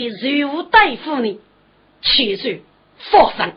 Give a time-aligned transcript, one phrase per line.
[0.00, 1.38] 你给任务大夫呢，
[2.00, 2.62] 七岁
[3.10, 3.52] 放生。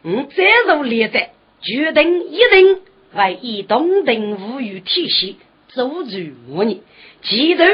[0.00, 2.80] 我再入列寨，决定一定
[3.12, 5.36] 为以同等无语体系
[5.68, 6.80] 阻止我呢。
[7.20, 7.66] 记得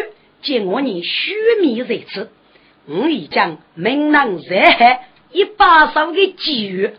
[0.42, 2.28] 见我呢虚名在此，
[2.86, 6.90] 我已将明囊在海一把手的机遇，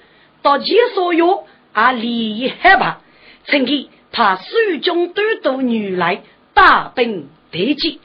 [0.42, 1.44] 到其所有
[1.74, 3.02] 啊利益害怕，
[3.48, 6.22] 趁机派蜀中都督女来
[6.54, 8.00] 大兵对击，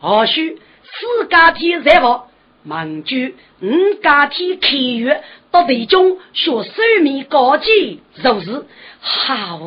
[0.00, 2.28] 或许四家天在报。
[2.64, 8.66] 盟军五家天开月到队中学手面高级，就是
[9.00, 9.58] 好。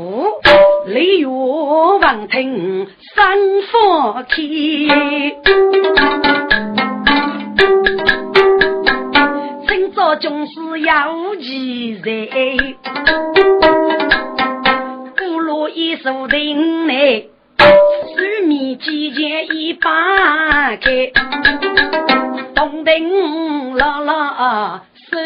[0.88, 3.38] 雷月望听三
[3.72, 4.36] 方开，
[9.68, 12.12] 今朝军师要记在，
[15.18, 17.68] 古路一手定内，手
[18.48, 21.12] 面几件一把开。
[22.56, 25.18] 东顶拉拉手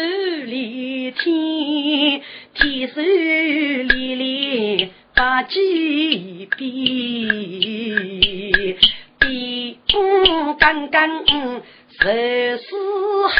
[0.46, 2.20] 里天，
[2.54, 7.86] 天手里里把几笔，
[9.20, 11.24] 笔锋刚刚
[12.00, 12.66] 十四
[13.28, 13.38] 行，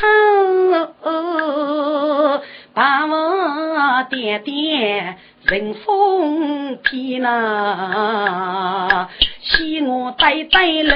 [2.73, 9.09] 把我点点人风偏呐，
[9.43, 10.95] 喜我呆呆楼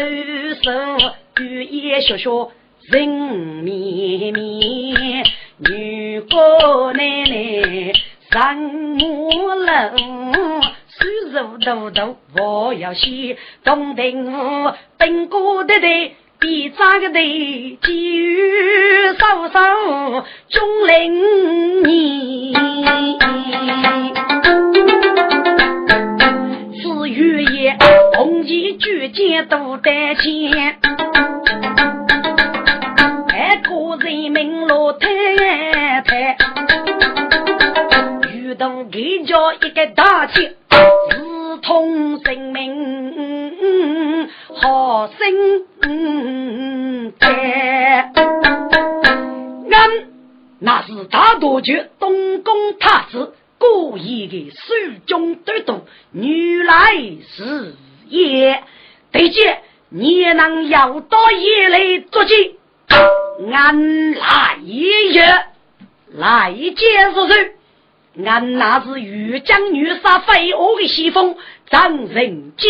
[0.62, 1.00] 上，
[1.40, 2.52] 雨夜学学。
[2.86, 5.24] 人绵绵，
[5.58, 6.36] 女姑
[6.92, 7.92] 奶奶
[8.30, 8.58] 上
[8.98, 9.96] 我楼，
[10.98, 19.60] 手如豆豆我要洗，东亭屋本哥的的，比扎个的，机遇稍稍
[20.50, 22.54] 中灵年，
[26.82, 27.78] 四月夜
[28.14, 30.78] 红旗举剑都得钱。
[33.96, 35.08] 人民老太
[36.02, 36.36] 太，
[38.32, 45.16] 遇到给叫一个大气，直通性命好生
[47.18, 48.12] 在。
[49.70, 49.90] 俺
[50.58, 54.56] 那是大多绝东宫太子故意的手
[55.06, 56.94] 中得毒，女来
[57.36, 57.74] 是
[58.08, 58.62] 也。
[59.12, 62.56] 对姐，你也能要到夜来作计。
[62.88, 65.22] 俺来也，
[66.12, 67.52] 来见是谁？
[68.24, 71.36] 俺那是玉江女杀飞蛾的西风
[71.68, 72.68] 张仁杰，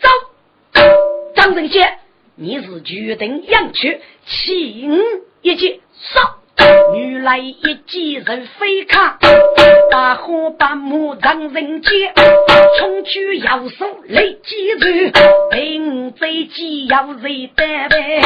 [0.00, 0.08] 走，
[1.34, 1.98] 张仁杰，
[2.36, 4.98] 你是决定养去，请
[5.42, 6.41] 一起上。
[6.92, 7.54] 女来一
[7.86, 9.18] 记人飞卡，
[9.90, 12.12] 把火把木让人接，
[12.78, 14.86] 冲去要手雷击住，
[15.50, 18.20] 兵贼机要人带呗，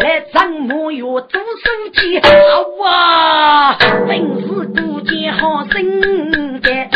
[0.00, 4.46] 来张木月做手机，好啊，真是
[4.82, 6.00] 孤剑好生
[6.60, 6.93] 的。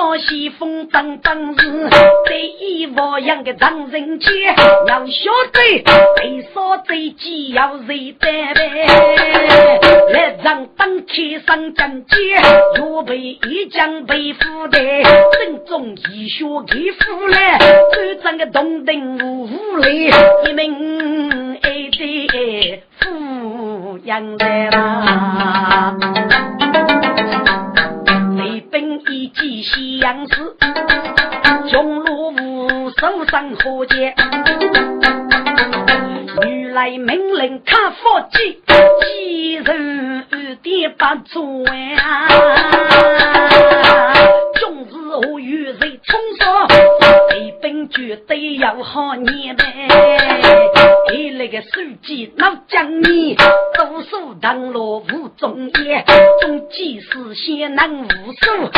[0.00, 1.90] 正朝西风当当日，
[2.24, 4.30] 对一模样的让人街，
[4.86, 5.82] 要晓得
[6.16, 8.86] 被杀贼机要谁担呗？
[10.10, 12.16] 来让当天上阵街，
[12.78, 14.78] 若被一将被俘的，
[15.32, 20.10] 正中医学给俘来，周长的东登无无泪，
[20.46, 25.94] 一名爱的富养来啦。
[28.70, 30.54] 兵一记西洋诗，
[31.70, 34.14] 中路无手上火箭，
[36.40, 38.62] 女来命令看佛记，
[39.02, 40.24] 几人
[40.62, 41.64] 点不转？
[44.54, 44.92] 终日
[45.26, 46.66] 我与谁冲杀？
[47.30, 49.64] 飞兵绝对要好念呗。
[51.12, 51.68] 你那个书
[52.02, 56.04] 记老讲你，读书当落无中业，
[56.40, 58.70] 中计是先能无数，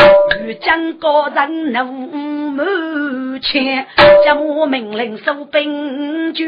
[0.44, 3.86] 欲将高人怒满前，
[4.24, 6.46] 叫我命令收兵军，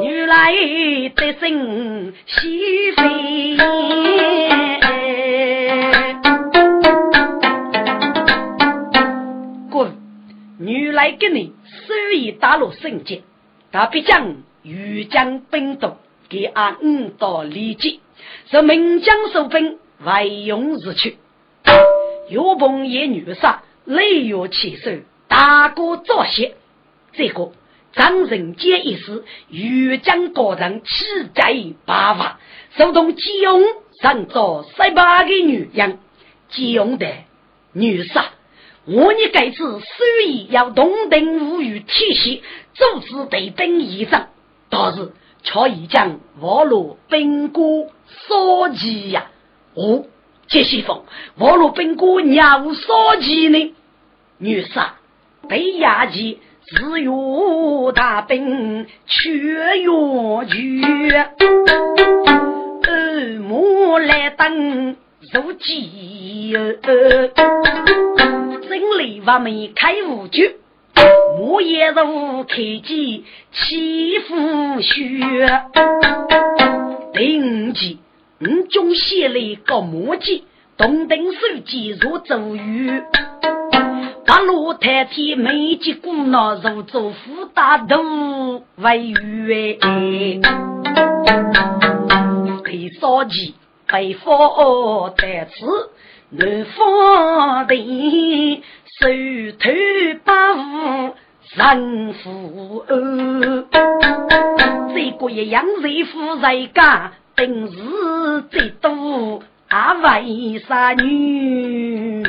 [0.00, 0.52] 女来
[1.14, 3.58] 得胜西飞。
[10.64, 13.22] 女来给你手一打落圣剑，
[13.70, 14.42] 他必将。
[14.64, 15.96] 欲将兵动，
[16.28, 17.98] 给俺五道立即，
[18.48, 21.18] 是名将收兵，外用日去。
[22.28, 24.92] 岳鹏也女杀，泪月起手，
[25.26, 26.54] 大哥作谢。
[27.12, 27.50] 这个
[27.92, 31.04] 张仁杰一事，欲将个人气
[31.34, 32.38] 在八法，
[32.76, 33.64] 手动金庸
[34.00, 35.98] 上做十八个女人，
[36.50, 37.08] 金庸的
[37.72, 38.26] 女杀。
[38.84, 42.42] 我你该次虽然要同等无语体系，
[42.74, 44.26] 组织对等一仗，
[44.70, 45.12] 但是
[45.44, 47.62] 却已将瓦罗兵哥
[48.26, 49.30] 所及呀！
[49.74, 50.04] 哦，
[50.48, 51.04] 杰西风，
[51.36, 53.72] 瓦罗兵哥鸟所及呢？
[54.38, 54.96] 女杀
[55.48, 59.76] 被压击，自有大兵却越
[60.48, 61.12] 剧，
[62.82, 64.96] 二目来等
[65.32, 66.56] 如饥。
[68.72, 70.56] 真理我们开五局，
[71.36, 75.60] 木叶如开机起伏雪。
[77.12, 77.98] 第五集，
[78.40, 79.34] 五中写了
[79.66, 80.44] 个墨迹，
[80.78, 83.02] 东登手机如咒语。
[84.24, 90.40] 八路太天美吉古闹如做福大都为语哎。
[92.64, 93.54] 第三集，
[93.92, 95.90] 被佛得此。
[96.30, 98.62] 南方的
[98.98, 99.06] 手
[99.60, 99.68] 头
[100.24, 101.14] 把五
[101.54, 103.66] 人富哦，
[104.94, 107.76] 这个一样人富人家，本事
[108.50, 112.22] 最多啊为啥女？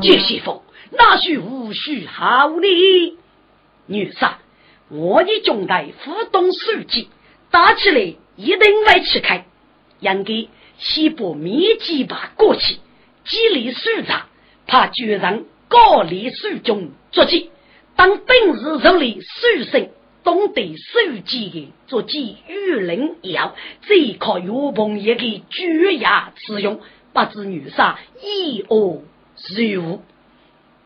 [0.00, 0.62] 杰西风
[0.92, 3.18] 哪许无需好呢？
[3.84, 4.38] 女杀，
[4.88, 7.10] 我的中代互动手机
[7.50, 8.00] 打起来
[8.36, 9.44] 一定会吃开，
[10.00, 10.48] 应该。
[10.78, 12.76] 西部密集把过去，
[13.24, 14.26] 激励首长，
[14.68, 17.50] 怕决人高丽手中作计。
[17.96, 19.90] 当本日手里手生，
[20.22, 26.80] 懂得手机的作计与人一样，最靠岳鹏一个巨牙使用，
[27.12, 29.02] 不知女杀一恶
[29.48, 30.02] 如无。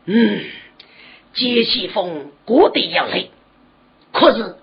[0.05, 0.39] 嗯，
[1.33, 3.29] 杰西风过得要累，
[4.11, 4.55] 可是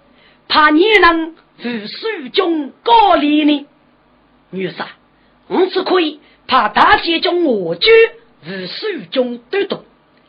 [0.48, 3.66] 怕你能与手中高丽呢，
[4.50, 4.88] 女杀。
[5.48, 7.90] 我只可以怕大街中我居
[8.44, 9.84] 与手中都懂，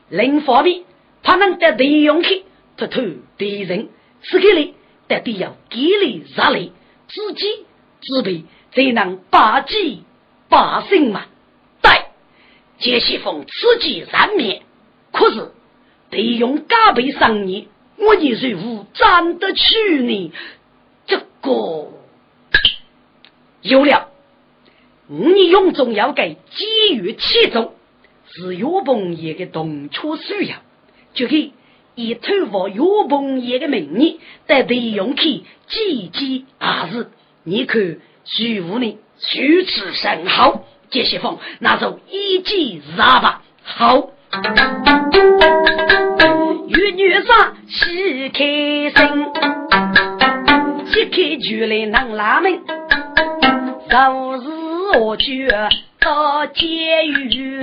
[0.09, 0.83] 另一方面
[1.21, 2.43] 怕能得利用去
[2.77, 3.01] 突突
[3.37, 3.89] 敌人，
[4.23, 4.73] 此刻里
[5.07, 6.73] 得得要给力杀力，
[7.07, 7.65] 自己
[8.01, 10.03] 自备才能霸气
[10.49, 11.25] 霸胜嘛。
[11.81, 11.91] 对，
[12.79, 14.63] 杰西风此计难灭，
[15.11, 15.51] 可是
[16.09, 17.67] 利用加倍伤你，
[17.97, 20.31] 我你谁无站得去呢？
[21.05, 21.87] 这个
[23.61, 24.10] 有了。
[25.13, 27.73] 你用中要给给予其中，
[28.29, 30.55] 是岳鹏爷的动车需要，
[31.13, 31.51] 就以
[31.95, 37.09] 以投放岳鹏爷的名义，在利用去积极而是。
[37.43, 43.43] 你看徐武呢，虚词甚好，这些风那就一记杀吧。
[43.63, 44.11] 好，
[46.69, 48.45] 与女杀喜开
[48.95, 49.25] 心，
[50.85, 52.61] 喜开就来能拉门，
[53.89, 54.60] 早日。
[54.93, 55.47] 我去
[55.99, 57.61] 到监狱，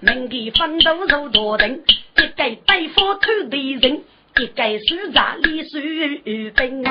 [0.00, 3.20] 门给分都如多等，一个白发头
[3.50, 4.00] 的人，
[4.36, 5.78] 一个手扎李树
[6.56, 6.82] 兵。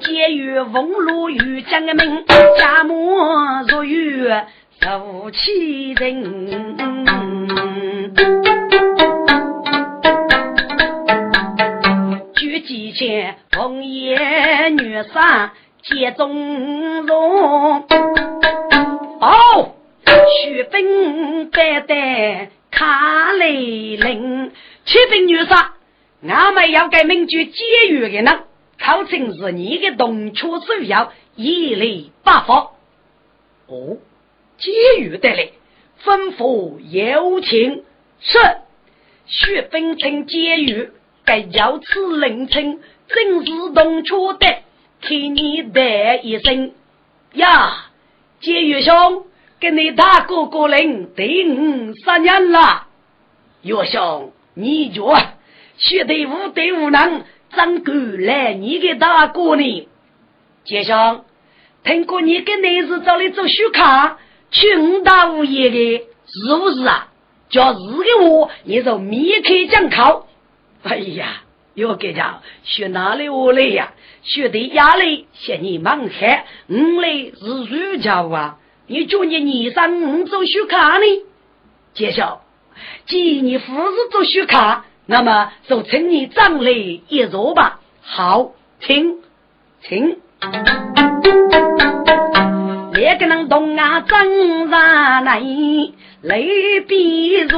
[0.00, 2.24] 监狱封路遇将门，
[2.58, 3.16] 家母
[3.66, 4.28] 入狱
[4.80, 6.58] 受欺人。
[12.98, 13.36] 举几千。
[13.56, 15.52] 红颜女杀
[15.82, 17.86] 皆中容，
[19.20, 19.74] 哦，
[20.04, 24.50] 血兵白带卡雷林，
[24.84, 25.74] 血兵女杀，
[26.26, 28.40] 俺们要改名句监狱的呢，
[28.78, 32.70] 考成是你的动车首要一类八方。
[33.68, 33.96] 哦，
[34.58, 35.52] 监狱的嘞，
[36.04, 37.84] 吩咐有请
[38.20, 38.38] 是
[39.26, 40.90] 血兵称监狱，
[41.28, 42.80] 该叫此凌晨。
[43.06, 44.46] 正是动车的，
[45.02, 46.72] 替你带一声
[47.34, 47.90] 呀，
[48.40, 49.24] 监狱兄，
[49.60, 52.86] 跟你大哥哥人第五十年了。
[53.62, 55.02] 岳兄，你觉
[55.76, 59.88] 学队伍队伍能怎够来你的大哥呢？
[60.64, 61.24] 杰兄，
[61.84, 64.18] 听过你跟内子找来做书卡，
[64.50, 67.08] 去五大物业的，是不是啊？
[67.50, 70.27] 叫是的我，你就免开讲考。
[70.82, 71.42] 哎呀！
[71.74, 73.92] 要给家学哪里我来呀？
[74.24, 77.08] 学的压力嫌你忙黑，我来
[77.38, 78.58] 是暑假啊！
[78.88, 81.04] 你叫你二三五做学卡呢？
[81.94, 82.42] 介绍，
[83.06, 87.80] 既然你不是做学卡，那么就请你长来一坐吧。
[88.02, 89.18] 好，请
[89.82, 90.16] 请。
[92.92, 95.40] 两个人同啊争上来，
[96.22, 97.48] 泪比如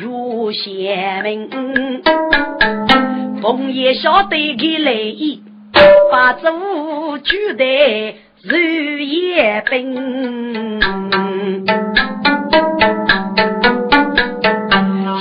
[0.00, 1.50] 如贤明。
[3.42, 5.42] 凤爷晓得个来意，
[6.12, 10.80] 把主举得如也兵。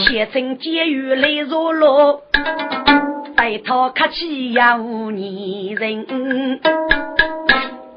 [0.06, 2.22] 先生监狱来如落，
[3.36, 6.60] 带他客气呀无泥人。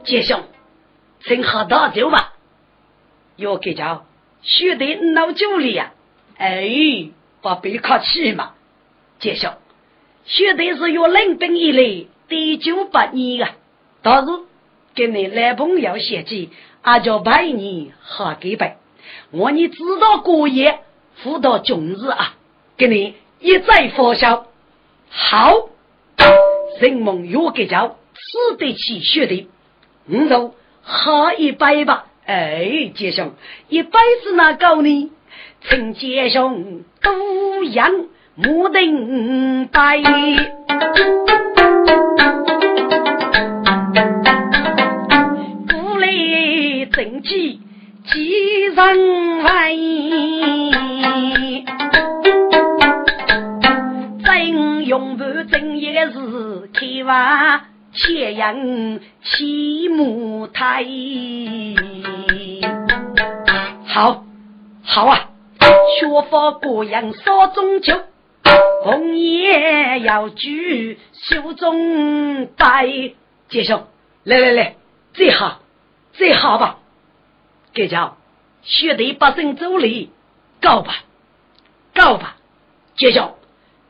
[0.04, 0.40] 杰兄，
[1.26, 2.32] 请喝大酒吧。
[3.36, 4.06] 要给叫
[4.42, 5.92] 兄弟闹酒里呀？
[6.40, 7.10] 哎，
[7.42, 8.54] 不必客气嘛，
[9.18, 9.52] 杰兄。
[10.24, 13.50] 绝对是有冷兵以来第九百年啊！
[14.00, 14.28] 倒是
[14.94, 16.48] 跟你男朋友写起，
[16.80, 18.78] 俺叫百年好给拜。
[19.32, 20.78] 我你知道过夜
[21.16, 22.34] 辅导终日啊，
[22.78, 24.46] 给你一再发笑。
[25.10, 25.68] 好，
[26.80, 29.46] 人梦有个叫吃得起学的，
[30.06, 32.06] 你就喝一杯吧。
[32.24, 33.34] 哎，杰兄，
[33.68, 35.10] 一杯是哪够呢？
[35.60, 37.92] 陈杰兄都样。
[38.36, 40.00] 木定白，
[45.68, 47.60] 古来正气
[48.06, 49.76] 几人来？
[54.24, 60.86] 真用不真也是开挖切人起木台。
[63.84, 64.24] 好，
[64.82, 65.29] 好啊，
[65.98, 68.00] 学法过样少中秋。
[68.82, 72.86] 红叶要举手中戴，
[73.48, 73.86] 杰兄，
[74.24, 74.76] 来来来，
[75.12, 75.60] 最好
[76.14, 76.78] 最好吧，
[77.74, 78.16] 给叫
[78.62, 80.10] 学弟把身走礼，
[80.62, 81.04] 告吧
[81.94, 82.36] 告吧，
[82.96, 83.34] 杰兄，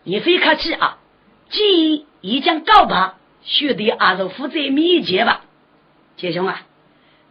[0.03, 0.99] 你非客气啊，
[1.49, 5.43] 既已经告吧，学弟还是负责面前吧，
[6.17, 6.63] 杰兄啊，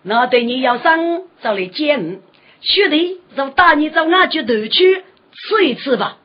[0.02, 2.22] 那对你要上找来见，
[2.62, 6.18] 兄弟就带你到俺去头去吃一次吧，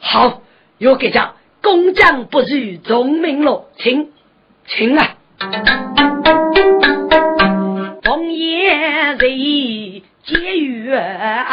[0.00, 0.42] 好。
[0.78, 4.12] 有给讲，工匠不如聪明咯，请
[4.66, 5.16] 请啊！
[8.04, 8.68] 红叶
[9.14, 9.18] 人
[10.22, 11.46] 结缘，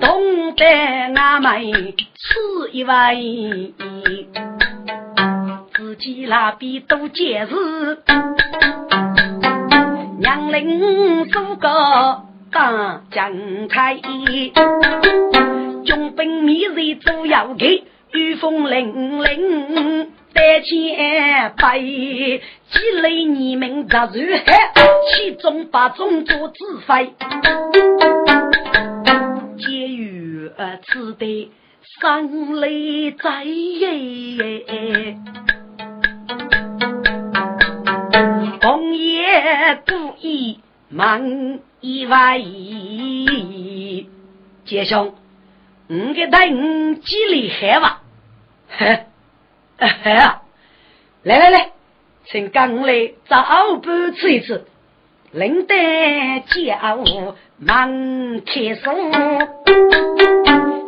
[0.00, 0.64] 懂得
[1.14, 1.60] 俺们
[1.94, 3.14] 吃一碗，
[5.74, 7.98] 自己那边都结实，
[10.18, 14.00] 娘领苏个当将开。
[15.84, 22.40] 中兵米日都要给，御风凛凛，带钱白，积
[23.02, 24.72] 累你们杂如海，
[25.10, 27.12] 其中把中做自费，
[29.58, 30.50] 节约
[30.86, 31.50] 此地
[32.00, 33.44] 生累在，
[38.64, 42.40] 红叶故意忙意外，
[44.64, 45.14] 杰兄。
[45.86, 48.00] 你给带你几厉害吧？
[48.70, 49.04] 嘿，
[50.16, 50.40] 啊！
[51.24, 51.72] 来来来，
[52.24, 54.66] 请刚来早不吃一次，
[55.30, 58.94] 领带家务忙开手，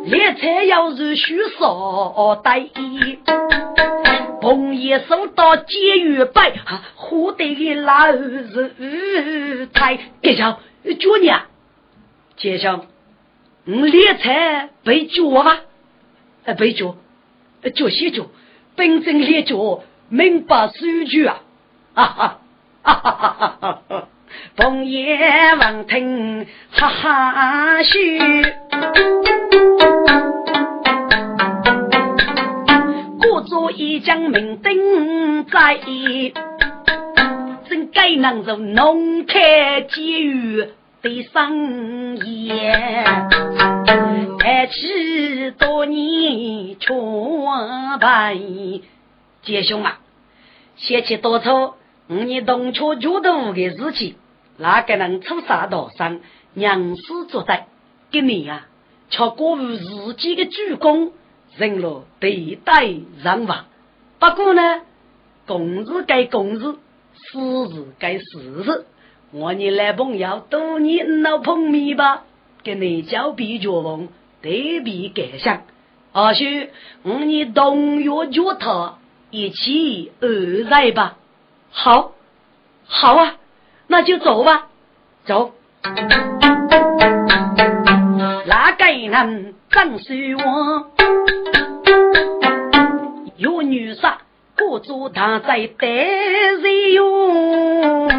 [0.05, 2.67] 猎菜要是需少带，
[4.47, 6.53] 朋友收到节约白，
[6.95, 10.61] 喝得个老是太别叫
[10.97, 11.47] 叫你啊，
[12.37, 12.85] 接上。
[13.65, 15.57] 我猎财被捉吧？
[16.45, 16.95] 呃，被捉，
[17.75, 18.31] 捉些捉，
[18.77, 21.41] 本正猎捉，明白数据啊！
[21.93, 22.39] 哈哈
[22.83, 24.07] 哈哈哈哈哈！
[24.55, 27.89] 枫叶闻听哈哈笑，
[33.67, 35.77] 故作一将名登在，
[37.67, 40.69] 真该能做农开机遇。
[41.01, 42.49] 的生意，
[44.39, 46.95] 爱起多年全
[47.99, 48.37] 白。
[49.43, 49.99] 杰兄啊，
[50.77, 51.75] 嫌弃多愁，
[52.07, 54.15] 五年冬秋觉得无的事情，
[54.57, 56.21] 哪个能出啥道上？
[56.53, 57.63] 娘死作歹，
[58.11, 58.65] 给你呀，
[59.09, 61.11] 却过于自己的主公，
[61.57, 62.85] 人了对待
[63.23, 63.65] 人吧。
[64.19, 64.81] 不过呢，
[65.45, 66.75] 公事该公事，
[67.13, 68.85] 私事该私事。
[69.31, 72.23] 我你男朋友多年老碰面吧，
[72.63, 74.07] 跟你交比绝望，
[74.41, 75.63] 对比感想。
[76.13, 76.69] 或许
[77.03, 78.95] 我你同月脚头
[79.29, 81.17] 一起二来吧。
[81.69, 82.13] 好，
[82.85, 83.35] 好啊，
[83.87, 84.69] 那就走吧，
[85.25, 85.53] 走。
[88.45, 90.87] 哪个人张水我？
[93.35, 94.17] 有女杀
[94.55, 98.09] 各座大在得人用，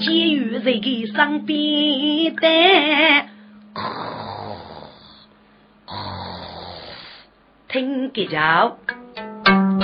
[0.00, 2.48] 监狱人给上边的，
[7.68, 8.78] 听个叫，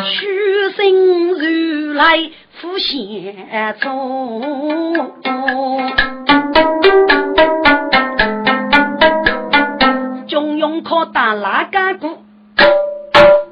[0.02, 5.22] 虚心如来福显宗。
[5.22, 5.92] 中
[10.94, 12.18] 我打哪个鼓？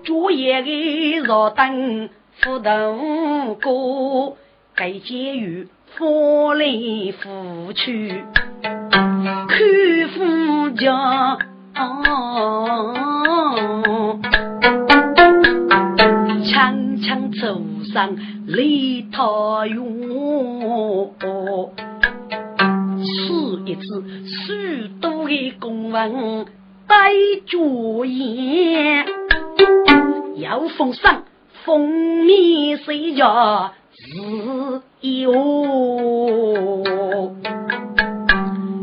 [0.04, 2.10] 主业的若等
[2.42, 4.36] 不等过，
[4.74, 5.66] 该监狱
[5.96, 6.06] 翻
[6.58, 8.22] 来覆去。
[8.60, 9.48] 看
[10.12, 11.38] 夫家，
[16.44, 17.62] 枪枪走
[17.94, 18.18] 上
[18.48, 19.76] 离他远，
[22.98, 26.44] 此一次许多的公文
[26.90, 27.12] 带
[27.46, 29.06] 着言。
[30.38, 31.22] 要封赏，
[31.64, 31.88] 封
[32.24, 35.32] 面谁家自由？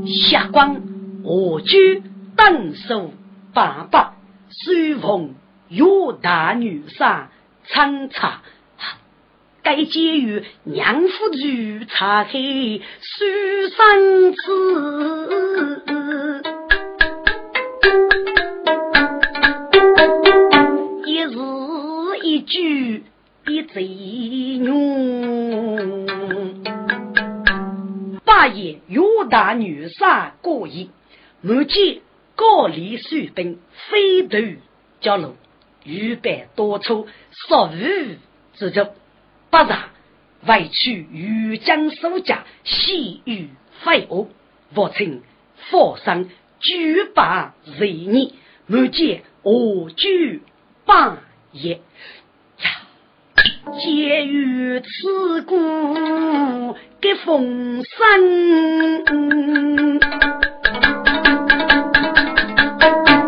[0.06, 0.82] 下官
[1.26, 2.02] 我居
[2.38, 3.12] 等守
[3.54, 4.14] 爸爸，
[4.52, 5.36] 随奉
[5.68, 5.84] 岳
[6.22, 7.30] 大女杀
[7.66, 8.42] 参查。
[9.64, 13.26] 该监狱娘夫住茶黑，书
[13.76, 14.38] 生子。
[21.30, 21.38] 是
[22.24, 23.04] 一句
[23.48, 24.70] 一贼女，
[28.24, 30.90] 八爷岳大女杀过亿，
[31.42, 32.00] 满见
[32.36, 33.60] 高丽水兵
[33.90, 34.38] 飞头
[35.02, 35.36] 交路，
[35.84, 37.08] 预备多处
[37.50, 37.74] 杀无
[38.54, 38.94] 之中，
[39.50, 39.90] 不然
[40.46, 43.50] 委屈豫江守家，西域
[43.84, 44.30] 废物，
[44.74, 45.22] 不称
[45.70, 48.32] 佛上举把人孽，
[48.66, 50.42] 满见我举
[50.88, 51.18] 八
[51.52, 51.82] 爷。
[53.80, 59.04] 借于此故给风声，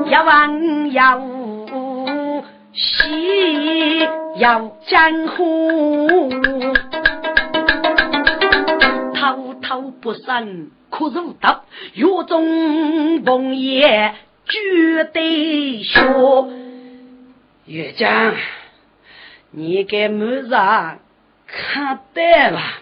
[0.09, 2.43] 要问要无
[2.73, 6.31] 喜要江湖，
[9.13, 14.13] 滔滔不胜可入道，狱中梦魇
[14.47, 16.49] 绝对说，
[17.69, 18.33] 岳江。
[19.51, 22.79] 你给母子看得吧，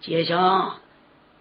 [0.00, 0.72] 杰兄，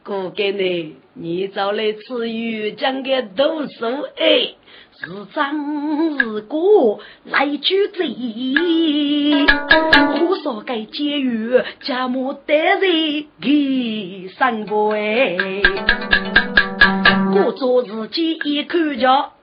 [0.04, 4.54] 哥给你，你找来吃鱼讲个读书哎，
[5.00, 9.48] 是长是过来举贼，
[10.22, 15.36] 我说该监狱家母得人给三个哎，
[17.34, 19.34] 我做自己一口叫。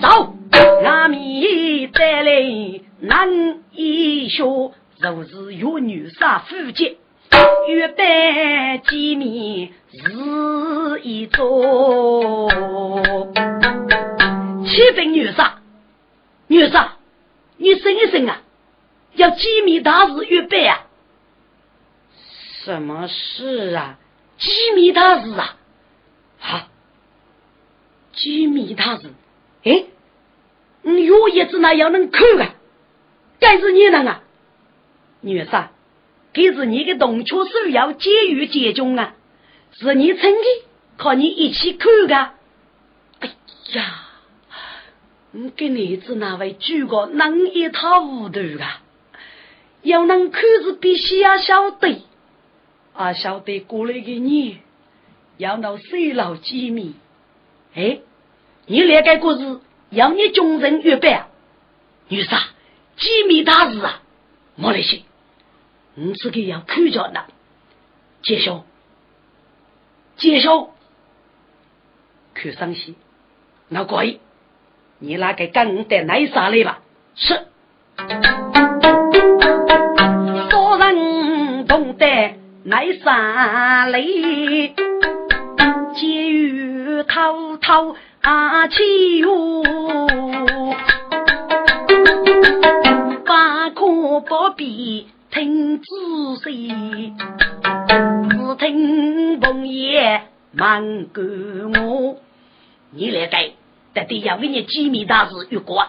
[0.00, 0.31] 走
[0.84, 4.44] 阿弥再来难以学，
[4.98, 6.98] 若是有女杀夫妻，
[7.68, 11.48] 欲拜见面是一桩。
[14.64, 15.60] 七分女杀，
[16.48, 16.96] 女杀，
[17.56, 18.42] 你醒一醒啊！
[19.14, 20.86] 要机密大事预备啊！
[22.64, 23.98] 什么事啊？
[24.38, 25.56] 机密大事啊！
[26.38, 26.60] 好，
[28.14, 29.12] 机密大事，
[29.64, 29.84] 哎。
[30.82, 32.54] 你有叶子那要能看啊？
[33.40, 34.22] 该是你能啊？
[35.20, 35.68] 女婿，
[36.32, 39.14] 这是你的动车需要监狱接中啊，
[39.72, 40.64] 是你趁的，
[40.96, 42.16] 和你一起看的。
[43.20, 43.28] 哎
[43.74, 44.08] 呀，
[45.32, 48.82] 你跟儿子那位主角能一塌糊涂啊！
[49.82, 52.02] 要能看是必须要晓得，
[52.94, 54.58] 啊晓得过来给你，
[55.36, 56.94] 要能水老机密。
[57.74, 58.00] 哎，
[58.66, 59.60] 你那个故事。
[59.92, 61.28] 要你众人预备啊，
[62.08, 62.42] 女婿，
[62.96, 64.00] 机密大事啊，
[64.56, 65.02] 没那些，
[65.94, 67.24] 你自己要看着呢。
[68.22, 68.64] 介兄，
[70.16, 70.70] 介兄，
[72.32, 72.94] 看上去，
[73.68, 74.16] 那怪，
[74.98, 76.80] 你那个跟的来啥来吧？
[77.14, 77.46] 是，
[80.48, 82.06] 做人懂得
[82.64, 84.00] 来啥来，
[85.94, 87.94] 结语滔滔。
[88.22, 89.64] 阿七哟，
[93.24, 95.84] 八可不必听仔
[96.44, 97.12] 细，
[98.30, 102.16] 只听凤爷忙过我。
[102.92, 103.54] 你来该，
[103.92, 105.84] 得得要为你机密大事预过。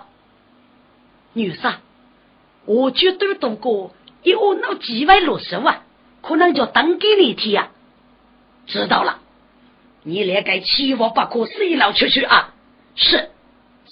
[1.33, 1.75] 女婿，
[2.65, 3.91] 我绝对读过，
[4.23, 5.83] 一我那几位律师啊，
[6.23, 7.69] 可能就等给你听啊。
[8.65, 9.19] 知道了。
[10.05, 12.49] 你那个七窝不可水牢出去啊！
[12.95, 13.29] 是，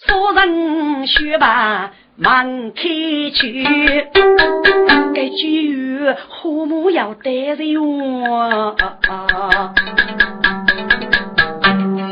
[0.05, 2.83] 夫人学吧，忙开
[3.33, 3.63] 去，
[5.15, 8.75] 该句父母要得人我。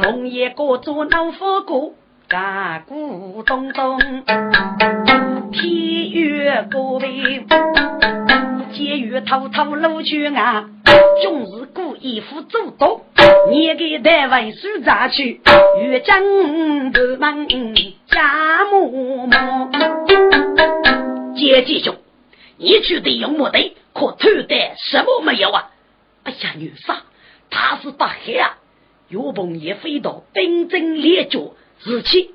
[0.02, 1.94] 红叶哥做老夫哥，
[2.30, 4.00] 嘎咕咚咚，
[5.52, 7.46] 天月高位，
[8.72, 10.70] 监狱偷偷露去啊，
[11.22, 13.02] 终日故意夫做多，
[13.50, 15.42] 你给单位书咋去？
[15.82, 16.24] 越江
[16.92, 17.48] 不忙
[18.08, 19.70] 家木木，
[21.36, 21.96] 姐姐兄，
[22.58, 23.76] 你去的用么的？
[23.94, 25.72] 可偷的什么没有啊？
[26.24, 27.02] 哎呀，女杀，
[27.50, 28.58] 他是大黑啊！
[29.10, 31.54] 岳鹏也飞到兵争列脚，
[31.86, 32.30] 而且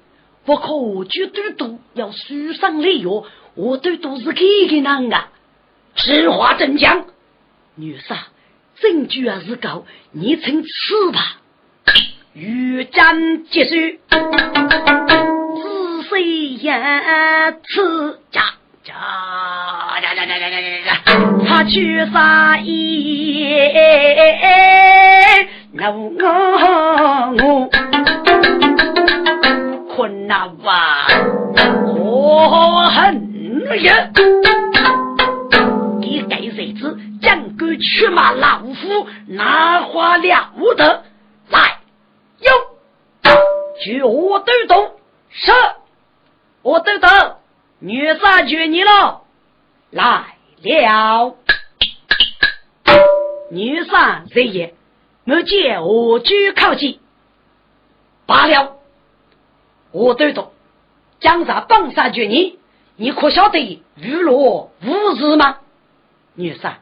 [0.44, 5.30] 不可绝对都要书上来哟，我对都是给个难啊！
[5.94, 7.06] 实话真讲，
[7.76, 8.26] 女杀
[8.80, 10.68] 证据还是够，你请吃
[11.12, 11.38] 吧。
[12.34, 13.70] 欲战结束，
[14.10, 14.18] 仔
[16.10, 16.82] 细言
[17.62, 18.42] 辞家
[18.82, 18.92] 家
[20.02, 20.98] 家家家家家家，
[21.46, 23.54] 他去杀意。
[25.76, 25.80] 我
[27.42, 27.68] 我
[29.94, 31.06] 困难哇，
[31.86, 33.04] 我恨
[33.82, 34.08] 呀！
[36.00, 36.98] 你该谁子
[37.54, 41.04] 将个去马老夫，哪话了得？
[41.48, 41.78] 来，
[42.40, 42.52] 有，
[43.80, 44.92] 去我都懂，
[45.30, 45.52] 是，
[46.62, 47.36] 我都懂，
[47.78, 49.22] 女杀绝你了，
[49.90, 51.36] 来了，
[53.50, 54.74] 女杀谁也？
[55.24, 56.98] 没见我居靠近，
[58.26, 58.76] 罢了。
[59.92, 60.52] 我都懂，
[61.20, 62.58] 江上帮杀绝你，
[62.96, 65.58] 你可晓得娱乐无日吗？
[66.34, 66.78] 女杀，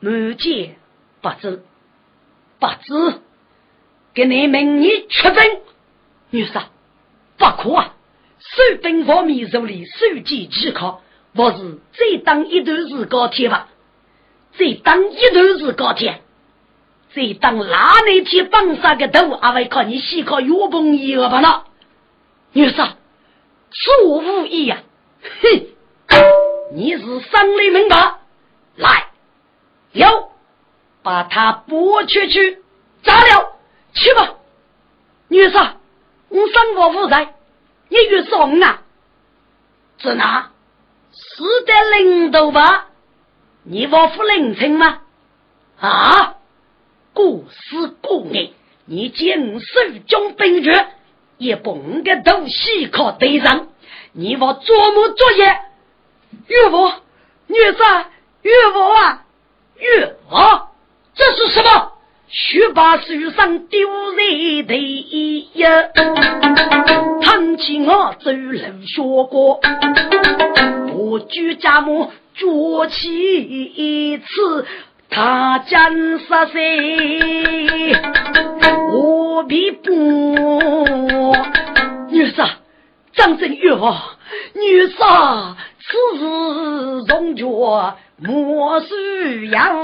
[0.00, 0.76] 没见
[1.20, 1.62] 不知，
[2.58, 3.20] 不知，
[4.14, 5.44] 给你明年出征。
[6.30, 6.52] 女士，
[7.36, 7.94] 不可啊！
[8.38, 10.98] 守兵方面手里收集即可，
[11.34, 13.68] 不是再等一段日高铁吧？
[14.56, 16.22] 再等一段日高铁。
[17.14, 21.64] 再当哪那天绑上个头，阿会靠你细靠岳鹏一个吧了。
[22.52, 24.82] 女士，错无意呀！
[25.40, 25.66] 哼，
[26.74, 28.20] 你是生雷门吧？
[28.76, 29.08] 来，
[29.98, 30.30] 有，
[31.02, 32.62] 把他剥去去，
[33.02, 33.56] 炸了，
[33.92, 34.36] 去吧。
[35.26, 35.58] 女士，
[36.28, 37.34] 我生活无在，
[37.88, 38.82] 一月送啊。
[40.00, 40.52] 在哪？
[41.12, 42.86] 是在领头吧？
[43.64, 45.00] 你我不服领情吗？
[45.80, 46.36] 啊？
[47.12, 48.50] 过死过爱，
[48.84, 50.92] 你见手中兵权，
[51.38, 53.66] 也不应该都细靠对上。
[54.12, 55.60] 你我做梦作业，
[56.46, 56.92] 岳父、
[57.48, 58.06] 女婿、
[58.42, 59.24] 岳父啊，
[59.78, 60.36] 岳父，
[61.14, 61.92] 这是什么？
[62.28, 64.16] 须把书上丢在
[64.66, 65.66] 地呀！
[67.22, 69.60] 谈起我走路学过，
[70.94, 73.08] 我举家母做起
[73.40, 74.66] 一次。
[75.10, 77.94] 他将杀谁？
[78.92, 79.90] 我必不。
[82.10, 82.46] 女婿，
[83.14, 84.18] 张真玉啊，
[84.54, 85.54] 女婿，
[85.90, 86.24] 此事
[87.08, 89.82] 容觉莫须扬。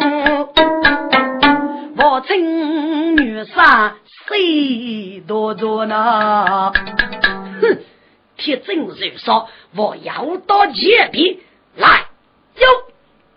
[1.96, 3.92] 我请女婿
[4.28, 6.72] 谁多做呢？
[7.62, 7.78] 哼，
[8.36, 11.38] 铁证如山，我要到前边
[11.76, 12.08] 来，
[12.56, 12.68] 有，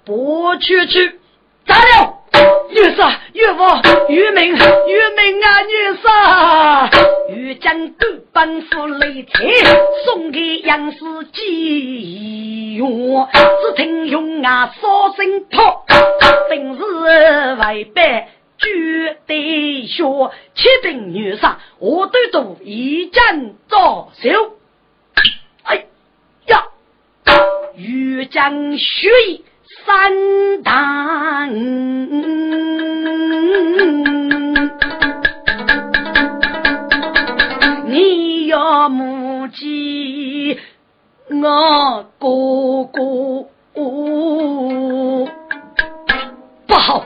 [0.04, 1.20] 不去去。
[1.66, 2.17] 咋了，
[2.70, 3.64] 女婿、岳父、
[4.10, 9.46] 岳明、岳明啊，女婿，岳将都奔赴擂台，
[10.06, 10.98] 送给杨氏
[11.32, 12.86] 几元，
[13.32, 15.86] 只听用啊烧声炮，
[16.50, 24.30] 本是外败绝对学，七兵女杀，我都都一战招手，
[25.64, 25.86] 哎
[26.48, 26.66] 呀，
[27.76, 29.10] 岳将血。
[29.88, 30.12] 三
[30.64, 31.50] 当，
[37.86, 40.60] 你要母鸡，
[41.30, 43.00] 我哥哥
[46.68, 47.06] 不好，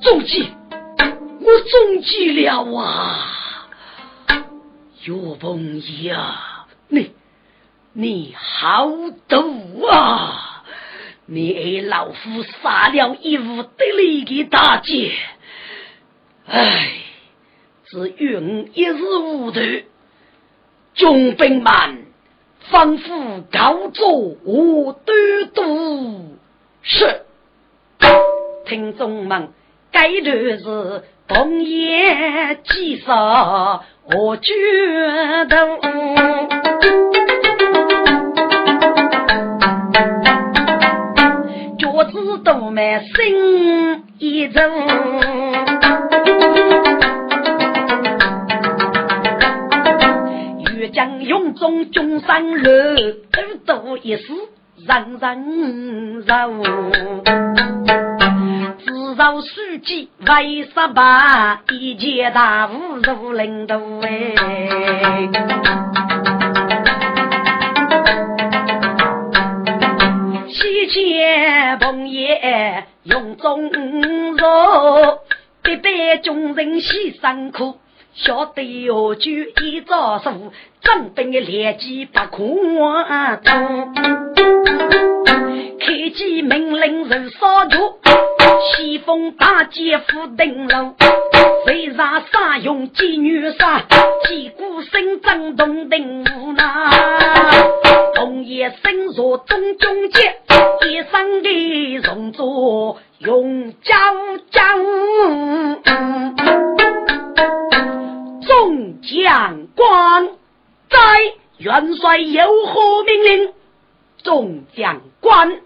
[0.00, 0.50] 中计，
[1.40, 3.68] 我中计了啊！
[5.04, 7.12] 岳凤仪啊，你
[7.92, 8.88] 你好
[9.28, 10.49] 毒啊！
[11.32, 15.12] 你爱老夫杀了一无得力的大姐，
[16.44, 16.90] 唉，
[17.84, 19.60] 只怨一时糊涂。
[20.96, 21.72] 众兵们，
[22.68, 24.08] 吩咐高奏
[24.44, 25.12] 我都
[25.54, 26.36] 督
[26.82, 27.22] 是。
[28.66, 29.52] 听众们，
[29.92, 34.52] 该段是同业计杀我决
[35.48, 37.19] 斗。
[42.52, 44.60] 我们心一走。
[50.74, 52.64] 欲将勇中中山路，
[53.30, 54.32] 多多一事
[54.86, 56.32] 人人受。
[59.42, 64.34] 书记为十八，一件大务如领导哎。
[70.92, 72.36] 西街朋友
[73.04, 75.20] 用中肉，
[75.64, 77.78] 一代穷人牺牲苦，
[78.14, 82.38] 晓得要就一招数，真本的劣迹不可
[83.44, 83.94] 动。
[85.78, 88.00] 开机命令人扫毒。
[88.74, 90.96] 西风大姐夫登楼，
[91.66, 93.84] 为啥杀用妓女杀？
[94.26, 96.90] 击鼓声震动定无那，
[98.16, 100.36] 红叶身若中中结，
[100.86, 103.98] 一生的容作用将
[104.50, 104.78] 将。
[108.46, 110.28] 众将官
[110.88, 110.98] 在，
[111.58, 113.52] 元帅有何命令？
[114.22, 115.60] 众将官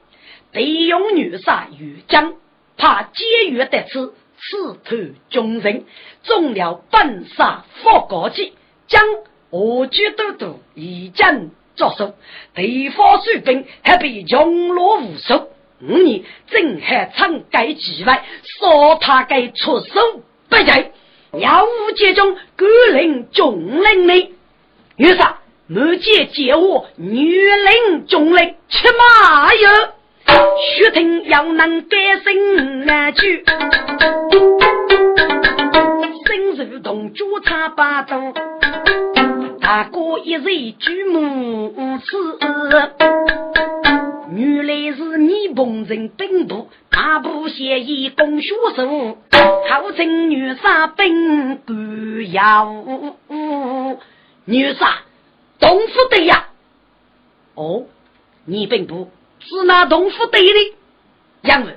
[0.52, 2.34] 得用女杀与将。
[2.76, 4.14] 怕监狱得此，
[4.50, 5.84] 刺透众人，
[6.22, 8.52] 中了半杀佛高计，
[8.86, 9.02] 将
[9.50, 12.14] 何举都督已经着手，
[12.54, 15.48] 敌方水兵还被穷落无数。
[15.80, 18.24] 五年正海仓改计外，
[18.58, 20.90] 说他该出手不计，
[21.38, 24.34] 要无接中，各领众领命。
[24.96, 25.18] 于是，
[25.66, 29.70] 满街借我女领众领，吃马哟。
[30.58, 33.44] 须听要能改声难句，
[36.26, 38.32] 心如同朱茶八度，
[39.60, 42.38] 大哥一日举目次，
[44.34, 49.18] 原来是你本人兵部大部协议共学手，
[49.68, 52.84] 号称女杀兵官要
[54.44, 55.02] 女杀
[55.60, 56.46] 东府的呀，
[57.54, 57.84] 哦，
[58.46, 59.08] 你兵部。
[59.46, 60.58] 是那东府对的，
[61.42, 61.76] 因为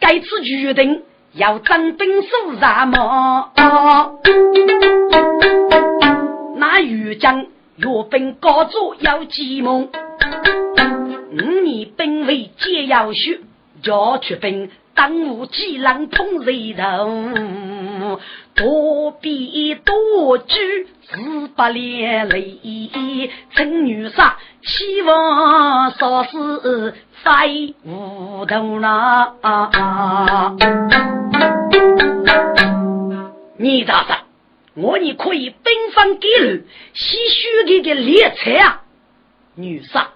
[0.00, 1.02] 该次决定
[1.34, 3.52] 要征兵数啥么？
[6.56, 7.46] 那豫将
[7.76, 9.90] 岳兵高祖要计谋，五
[11.36, 13.32] 年兵位皆要修，
[13.84, 17.08] 要出兵当务济浪通人头，
[18.54, 24.36] 多比多举自不连累，趁女杀。
[24.62, 29.34] 希望少是飞无头了。
[33.58, 34.18] 你大人，
[34.74, 36.62] 我你可以兵分给路，
[36.94, 38.82] 吸血的的猎财啊！
[39.54, 40.10] 女杀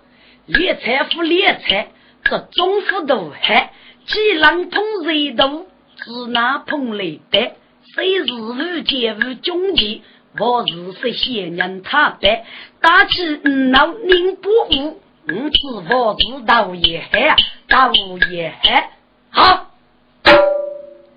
[0.46, 1.88] 猎财夫猎财，
[2.24, 3.72] 这中府都海，
[4.06, 7.52] 既能碰热度，只拿碰雷的，
[7.96, 10.02] 谁日日皆无终结。
[10.38, 12.44] 我是说仙人他白，
[12.82, 13.24] 打起
[13.70, 17.36] 闹宁不误，我是我是道也海，
[17.68, 17.90] 道
[18.30, 18.90] 也海。
[19.30, 19.70] 好，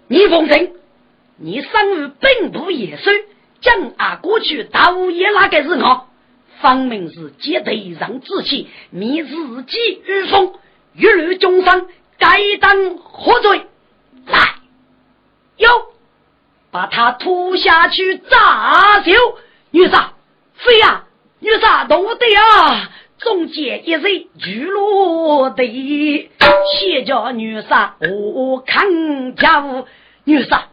[0.07, 0.71] 你奉承，
[1.35, 3.11] 你生于兵部也帅，
[3.59, 6.07] 将啊过去道也那个是我，
[6.61, 10.53] 分明是借头上之气，迷自己御风，
[10.95, 13.65] 一律终生该当何罪？
[14.27, 14.55] 来，
[15.57, 15.67] 有。
[16.71, 19.12] 把他拖下去炸酒，
[19.71, 20.13] 女杀，
[20.55, 21.05] 飞呀，
[21.39, 22.89] 女杀，动不得啊！
[23.17, 26.29] 中间一人举落地，
[26.79, 29.88] 谢家女杀，我看家务
[30.23, 30.67] 女杀，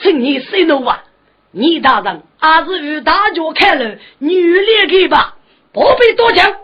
[0.00, 1.02] 请你息怒啊！
[1.50, 5.36] 你大人还是与大家开了，女烈给吧，
[5.72, 6.56] 不必多讲。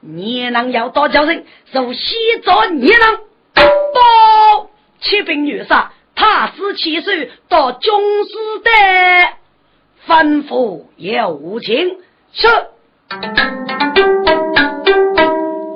[0.00, 3.16] 你能要多叫人，就西着你能，
[3.54, 4.70] 不
[5.00, 5.92] 骑兵女杀。
[6.24, 8.30] 他十七岁到军师
[8.62, 8.70] 的
[10.06, 11.96] 吩咐有无情，
[12.32, 12.46] 是。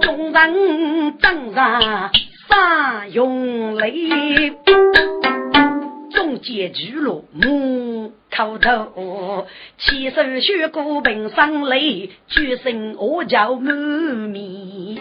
[0.03, 2.13] 众人当上
[2.49, 4.53] 杀用力，
[6.13, 14.97] 中间巨鹿木口头，起手血骨平生泪，举身我叫满面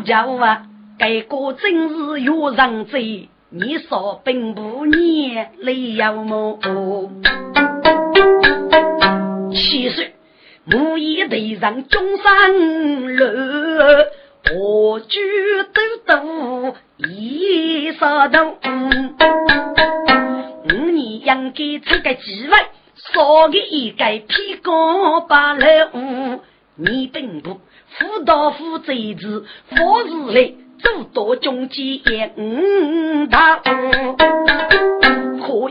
[0.00, 0.66] 叫啊！
[0.98, 6.58] 这个真是有人贼，你说并不念泪要么？
[9.52, 10.14] 七岁，
[10.64, 13.24] 母一对上中山路，
[14.44, 15.18] 何惧
[15.72, 18.56] 都都一杀头。
[20.64, 22.60] 五年应该出个几万，
[23.12, 24.70] 少个一个屁股
[25.26, 26.40] 八楼，
[26.76, 27.58] 你并不。
[27.98, 33.70] 辅导夫贼子，佛日来诸多中间嗯，他可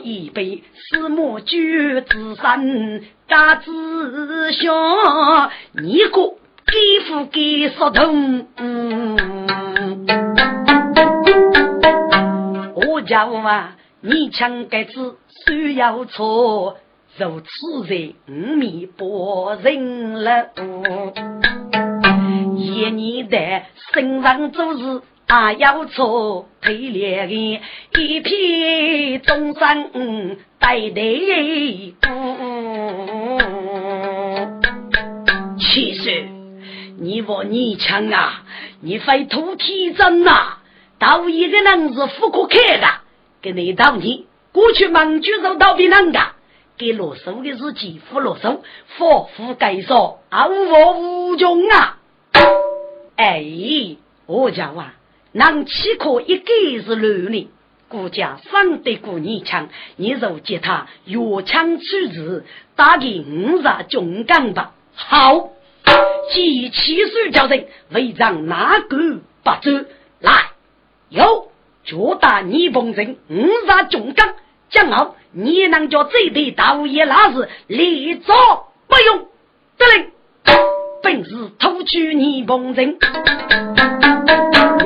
[0.04, 8.46] 以被司马举之身大志向，你个给夫给说通，
[12.76, 16.78] 我叫啊，你抢该子需要错。
[17.18, 17.48] 如此
[17.88, 20.52] 人五米不人了，
[22.60, 27.62] 一年的身上做事还要错，推脸的
[27.94, 32.10] 一片众生带队过。
[35.60, 36.28] 其实
[37.00, 38.44] 你我你强啊，
[38.82, 40.58] 你非土体真呐，
[40.98, 42.88] 到一个人是不可看的，
[43.42, 46.34] 跟你道你过去忙举手倒比人家。
[46.78, 48.62] 给罗嗦的是几副罗嗦，
[48.98, 51.99] 佛夫该说，无我无穷啊！
[53.20, 53.44] 哎，
[54.28, 54.94] 我讲啊，
[55.34, 56.54] 能岂可一个
[56.86, 57.50] 是乱呢？
[57.90, 62.46] 顾家生得过你强，你就接他越强出子，
[62.78, 64.74] 打给五十中钢吧。
[64.96, 65.50] 好，
[66.32, 68.98] 几七岁叫人为让哪个
[69.44, 69.86] 不走
[70.22, 70.52] 来？
[71.10, 71.52] 有，
[71.84, 74.34] 就打你本人五十中钢，
[74.70, 75.18] 将好。
[75.34, 78.34] 你能叫这对道爷老子立着
[78.88, 79.28] 不用
[79.78, 80.12] 得令，
[81.12, 82.96] 本是偷取你本人，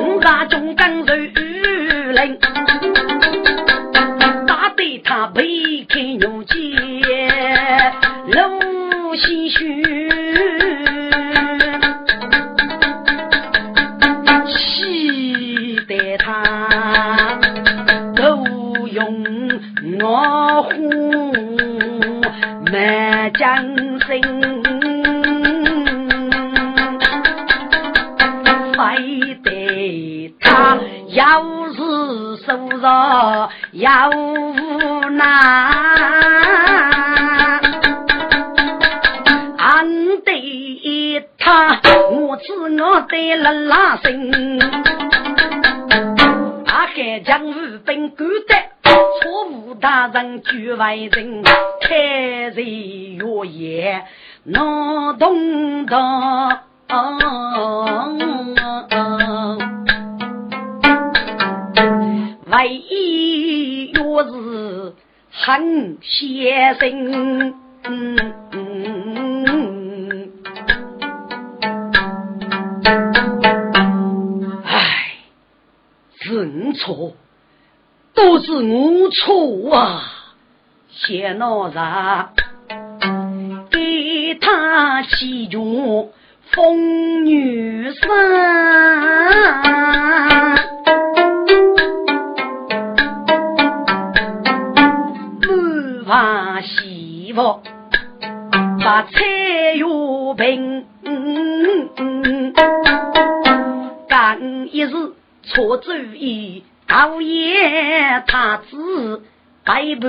[0.00, 2.38] 五大中刚受令，
[33.94, 35.24] 着要无奈，
[39.56, 41.80] 俺对他
[42.10, 42.52] 我知
[42.82, 44.58] 我得了拉声，
[46.66, 48.64] 阿海将日本孤单。
[49.22, 51.44] 错误大人局外人，
[51.80, 54.04] 太人月夜
[54.42, 55.94] 难懂得。
[62.56, 64.94] 唯一若是
[65.32, 67.54] 很先生，
[74.62, 75.16] 唉，
[76.20, 77.14] 认错。
[78.14, 80.02] 都是我错啊！
[80.90, 81.74] 谢老人
[83.68, 86.12] 给他祈求
[86.52, 88.08] 风雨生，
[97.34, 97.60] 媳妇
[98.78, 100.84] 把菜药平，
[104.08, 104.92] 干一时
[105.42, 106.62] 错主意。
[106.86, 109.22] 老爷他子
[109.64, 110.06] 百步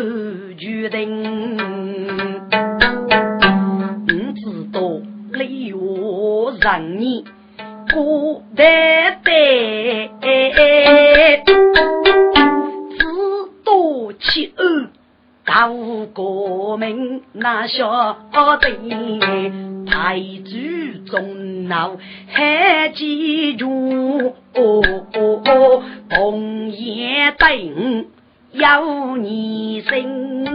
[0.59, 1.57] 决定，
[4.05, 4.82] 不知道
[5.32, 7.26] 累我让你
[7.91, 8.63] 过得
[9.23, 10.11] 得，
[12.99, 13.03] 只
[13.63, 14.91] 多欺恩。
[15.45, 15.69] 大
[16.13, 18.57] 国民那晓得，
[19.85, 20.57] 太祖
[21.05, 24.33] 中闹还记住，
[26.09, 28.07] 红颜灯
[28.53, 30.45] 有你心，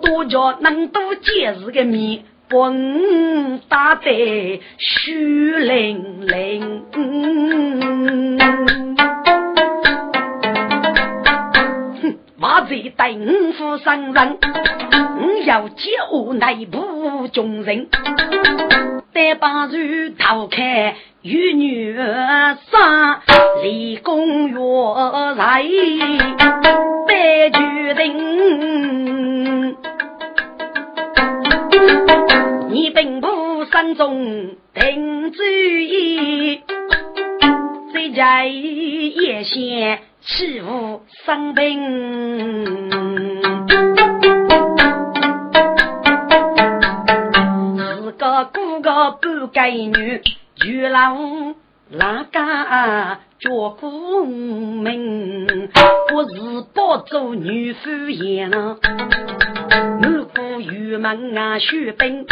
[0.00, 6.26] 多叫能多见日个面，本打得虚灵
[12.36, 12.40] 灵。
[12.40, 14.38] 我在等夫生人，
[15.18, 17.88] 我要接我内部众人，
[19.12, 23.16] 得把日逃开与女生
[23.62, 24.58] 离宫月
[25.36, 25.62] 来
[27.06, 29.76] 别决定，
[32.70, 36.62] 你并不慎重定主意，
[37.92, 40.00] 再在夜线。
[40.26, 41.84] 欺负生病，
[47.76, 50.22] 是个孤个不该女，
[50.56, 51.54] 就让
[51.90, 55.68] 哪家叫苦命？
[56.14, 58.50] 我是不做女夫人，
[60.34, 62.26] 我苦与玉门啊，雪兵，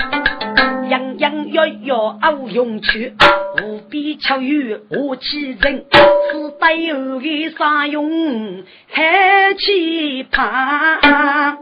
[0.88, 3.14] 样样月月傲勇去，
[3.62, 11.56] 无比巧遇我气人，只带有个啥用，还奇葩。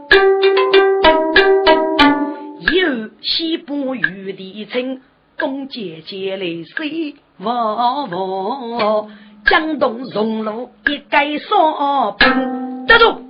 [2.73, 4.99] 有西部玉帝称，
[5.37, 9.09] 东姐姐来水汪汪，
[9.45, 13.21] 江东荣禄一改少兵，得住，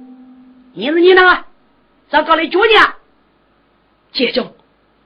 [0.73, 1.45] 你是你哪？
[2.09, 2.97] 咋搞来捉你啊？
[4.11, 4.53] 姐兄，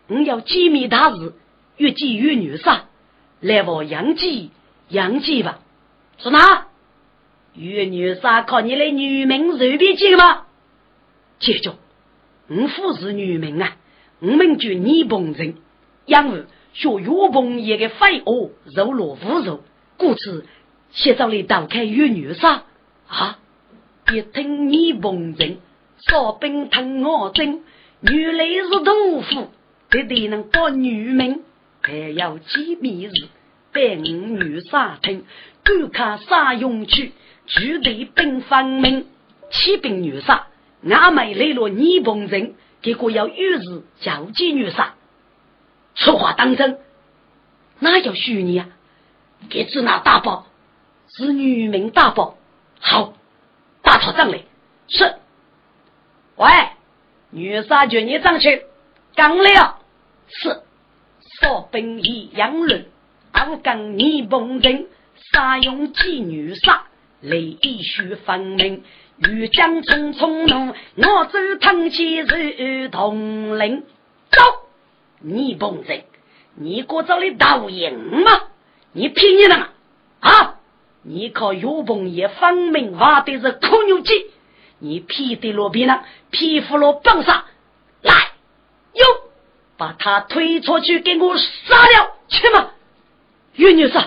[0.07, 1.33] 我要机密大事，
[1.77, 2.85] 越计越女杀，
[3.39, 4.49] 来我杨记
[4.89, 5.59] 杨记吧。
[6.17, 6.67] 说哪？
[7.53, 10.45] 越女杀靠你来女名随便记吗？
[11.39, 11.75] 姐兄，
[12.47, 13.77] 我父是女名啊，
[14.19, 15.55] 我们就你本人，
[16.05, 19.63] 因为学岳鹏一个废物肉落无肉，
[19.97, 20.47] 故此
[20.91, 22.63] 写着来打开越女杀
[23.07, 23.37] 啊！
[24.11, 25.59] 一听你本人。
[26.07, 27.63] 烧饼疼我真，
[28.01, 29.51] 原来是豆腐，
[29.89, 31.43] 得得能报女名，
[31.81, 33.27] 还要机密事，
[33.71, 35.25] 被我女杀听，
[35.63, 37.13] 赶看杀用去，
[37.47, 39.07] 绝对兵分明，
[39.49, 40.47] 起兵女杀，
[40.87, 44.93] 俺妹来了你本人，结果要遇事交接女杀，
[45.95, 46.77] 说话当真，
[47.79, 48.67] 哪叫虚拟啊？
[49.49, 50.47] 给子拿大宝，
[51.07, 52.37] 是女名大宝，
[52.79, 53.13] 好，
[53.81, 54.41] 打草仗来，
[54.87, 55.15] 是。
[56.37, 56.47] 喂，
[57.35, 58.63] 女杀军你上去，
[59.13, 59.79] 刚了
[60.29, 60.61] 是
[61.41, 62.85] 少兵一样人，
[63.33, 64.87] 我跟你本人，
[65.33, 66.85] 杀用妓女杀，
[67.19, 68.83] 雷一须分明。
[69.17, 73.83] 欲将匆匆弄，我走腾起如同林。
[74.31, 74.41] 走，
[75.19, 76.03] 你本人，
[76.55, 78.31] 你过这里导营吗？
[78.93, 79.67] 你骗你呢？
[80.21, 80.55] 啊，
[81.03, 84.13] 你靠岳鹏也分明挖的是苦牛鸡。
[84.79, 86.03] 你劈的罗边呢？
[86.31, 87.45] 皮肤罗棒杀
[88.01, 88.13] 来，
[88.93, 89.05] 哟，
[89.77, 92.71] 把他推出去给我杀了去嘛！
[93.53, 93.97] 岳女士，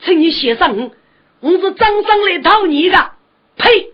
[0.00, 0.90] 请你写上，我
[1.40, 3.12] 我是张生来讨你的。
[3.56, 3.92] 呸！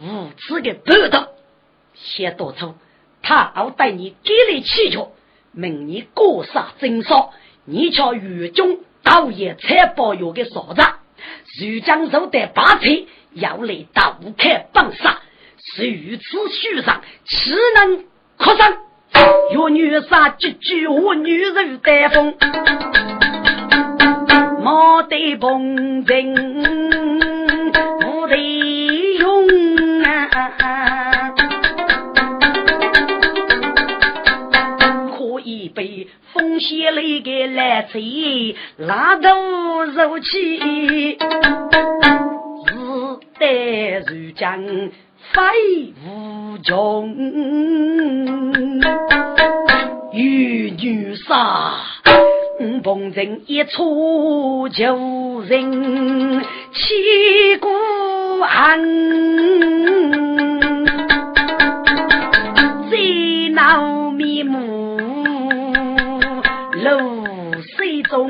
[0.00, 1.28] 无耻的豆豆，
[1.94, 2.74] 写多粗，
[3.22, 5.12] 他要带你给来气球，
[5.52, 7.32] 明年过杀征少，
[7.64, 10.82] 你瞧狱中倒也财宝有个嫂子，
[11.58, 13.06] 徐江手的八车。
[13.36, 15.18] 要来刀开棒杀，
[15.78, 18.04] 如此虚上，岂能
[18.38, 18.78] 可生？
[19.52, 22.34] 若女杀几句，我女人带风，
[24.62, 26.34] 莫得碰人，
[28.00, 28.36] 不得
[29.18, 29.46] 用
[30.04, 31.34] 啊！
[35.10, 41.18] 可以被风雪雷给来吹，拉都入气。
[43.38, 43.46] 待
[44.06, 44.64] 如将
[45.32, 45.42] 飞
[46.06, 47.14] 无穷，
[50.12, 51.74] 与女杀，
[52.82, 57.68] 逢人一出就人千古
[58.42, 60.86] 恨，
[62.88, 64.96] 最闹面目
[66.72, 68.26] 露水中，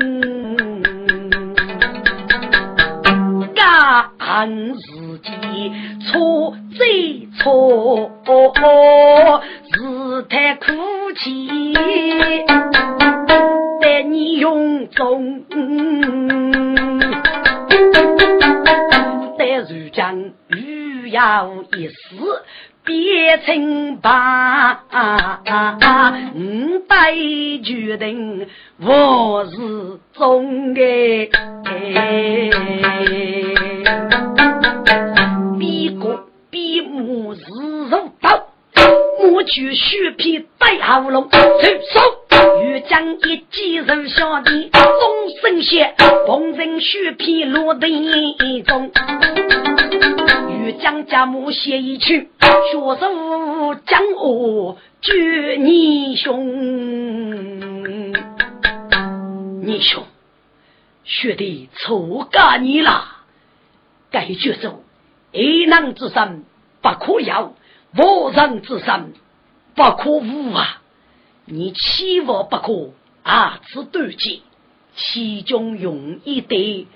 [3.55, 4.11] 家
[6.17, 6.37] 恨。
[6.47, 8.11] 错最错，
[9.73, 10.65] 是太苦
[11.15, 11.73] 气，
[13.79, 15.43] 待你用中，
[19.37, 21.95] 待如将欲要一死，
[22.83, 24.83] 别称吧，
[26.35, 27.13] 五百
[27.63, 28.47] 决定
[28.79, 30.73] 我是忠
[35.89, 36.23] 的。
[36.49, 37.39] 闭目日
[37.89, 38.47] 如刀，
[39.33, 44.81] 我取血皮带喉咙，出手欲将一击入下地，终
[45.41, 45.93] 身血，
[46.25, 48.91] 逢人血皮落地中。
[50.49, 56.47] 欲将家母血一去，血手将我绝你兄，
[59.65, 60.05] 你兄，
[61.03, 63.03] 血的错干你了，
[64.11, 64.81] 该绝手。
[65.37, 66.45] 一能之身
[66.81, 67.53] 不可有，
[67.95, 69.13] 无人之身
[69.75, 70.81] 不可无啊！
[71.45, 74.39] 你千万不可，啊，此断剑，
[74.95, 76.87] 其中用一对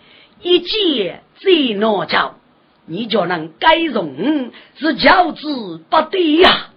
[0.41, 2.39] 一剑最难招，
[2.87, 6.69] 你就能改容是教之不对呀！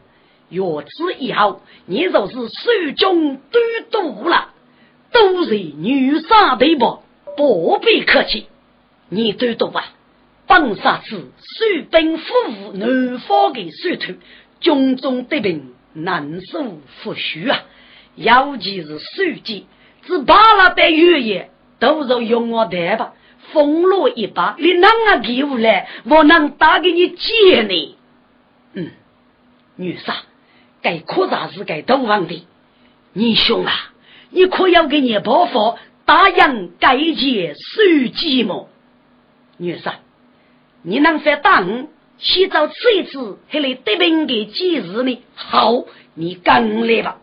[0.51, 3.61] 若此以后，你就是手中多
[3.91, 4.51] 毒了，
[5.13, 7.03] 都是女杀对不？
[7.39, 8.49] 不必客气，
[9.09, 9.94] 你多毒啊！
[10.61, 14.15] 本杀子，率兵俘虏南方的水土，
[14.61, 17.65] 军中得病难受复虚啊，
[18.15, 19.67] 尤其是书记，
[20.03, 23.15] 只扒了的语言，都是用我的吧。
[23.53, 25.89] 风落一把，你啷个给我来？
[26.05, 27.97] 我能打给你借呢？
[28.73, 28.91] 嗯，
[29.77, 30.15] 女婿，
[30.81, 32.47] 该可咋是该都忘的？
[33.13, 33.73] 你兄啊，
[34.31, 38.69] 你可要给你伯父答应改借书记么？
[39.59, 39.93] 女婿，
[40.87, 41.89] 你能发答应？
[42.19, 45.23] 洗澡吃一次，还来得病给几日呢？
[45.35, 45.83] 好，
[46.13, 47.17] 你跟来吧。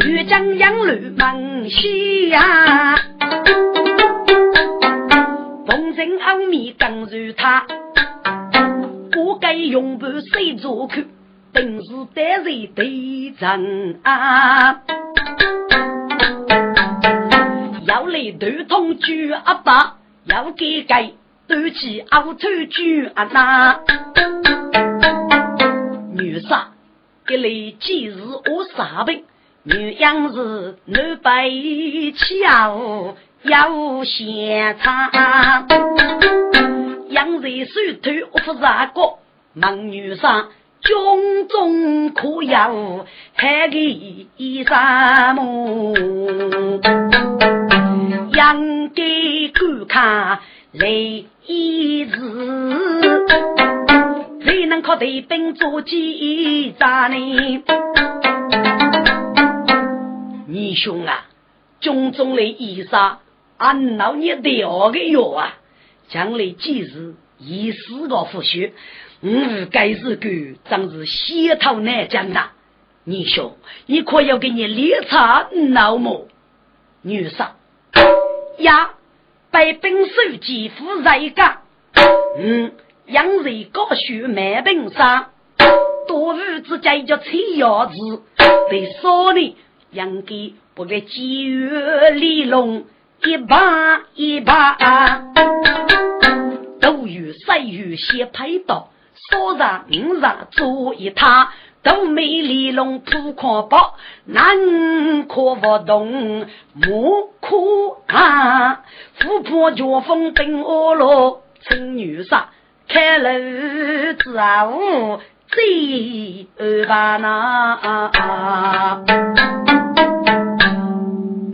[0.00, 2.96] 欲将杨柳忙西呀，
[5.66, 7.66] 风尘奥秘更如他，
[9.14, 11.06] 我该用不谁做去，
[11.52, 14.80] 本是得罪对阵啊，
[17.86, 19.97] 要来头痛举阿爸，
[20.28, 21.14] 要给给。
[21.46, 23.80] 端起奥头举啊那，
[26.12, 26.68] 女杀，
[27.26, 29.24] 一来今日我杀病，
[29.62, 35.10] 女养是南北桥要先唱，
[37.08, 39.20] 养在手头我不杀过，
[39.54, 40.48] 忙女杀
[40.82, 43.06] 军中可要
[43.36, 44.28] 还给
[44.66, 45.94] 什么？
[48.38, 50.38] 养给观看。
[50.70, 52.12] 来一日，
[54.44, 57.64] 谁能靠对兵做记账呢？
[60.46, 61.26] 你兄啊，
[61.80, 63.16] 军中的衣裳，
[63.56, 65.56] 俺老你掉个药啊！
[66.08, 68.72] 将来几日一死个复学，
[69.20, 70.28] 我该是个
[70.70, 72.40] 真是血头难讲的。
[73.02, 76.28] 你兄，你可要给你列查老母
[77.02, 77.56] 女杀
[78.58, 78.90] 呀？
[79.50, 81.62] 被兵手几副在家，
[82.38, 82.70] 嗯，
[83.06, 85.30] 养人高学满本上，
[86.06, 87.94] 多日之间叫吹鸭子，
[88.68, 89.54] 被少年
[89.92, 92.84] 养给不给几月里龙
[93.24, 94.76] 一把一把，
[96.82, 98.90] 都有三月先拍到，
[99.30, 101.48] 少上五上做一趟。
[101.82, 107.56] 都美丽龙扑狂暴，难可不动，莫可
[108.14, 108.84] 啊。
[109.14, 112.50] 富婆脚风奔恶路，青女杀
[112.88, 113.30] 开楼
[114.14, 119.02] 之后，最二把那。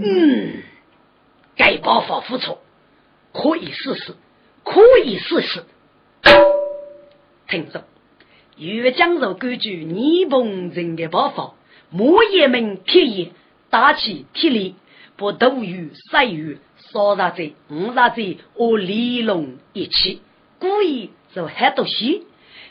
[0.03, 0.63] 嗯，
[1.57, 2.59] 该报法不错，
[3.33, 4.15] 可以试试，
[4.65, 5.65] 可以试试。
[7.49, 7.85] 听着。
[8.57, 11.55] 越江州根据尼泊人的办法，
[11.91, 13.29] 木叶门铁叶
[13.69, 14.77] 打起铁力，
[15.17, 16.59] 把斗鱼、杀鱼、
[16.93, 18.23] 烧杀者、五杀者
[18.55, 20.21] 和利龙一起，
[20.61, 22.23] 故意做很多戏。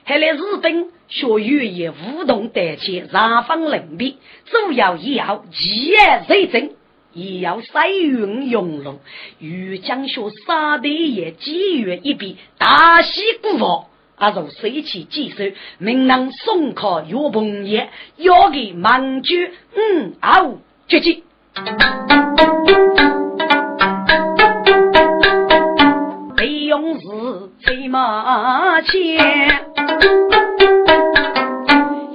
[0.06, 5.98] 后来日本学语言互动带起三方冷笔，主要也要企业
[6.30, 6.72] 认证，
[7.14, 9.00] 也要塞运用龙。
[9.40, 13.88] 越江学杀的也几月一笔，大戏不放。
[14.16, 15.44] 阿如随起几手，
[15.80, 19.34] 明能送考岳鹏业，要给满足
[19.76, 21.24] 嗯哦绝技。
[26.38, 27.02] 费用是
[27.60, 29.66] 最马钱，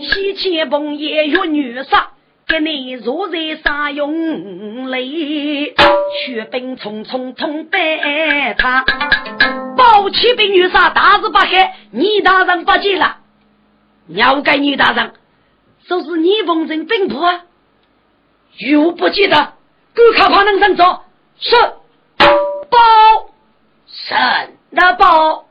[0.01, 2.11] 西钱鹏业岳女杀，
[2.49, 5.75] 给你若在啥用嘞？
[6.27, 8.85] 血兵匆匆通白他。
[9.77, 13.19] 宝气被女杀，大字不害，倪大人不见了。
[14.09, 15.13] 要该倪大人，
[15.87, 17.43] 说是倪逢人兵部啊，
[18.57, 19.53] 又不记得，
[19.95, 21.03] 狗靠怕能上走，
[21.39, 21.55] 是
[22.17, 22.79] 报
[23.87, 25.47] 神那报，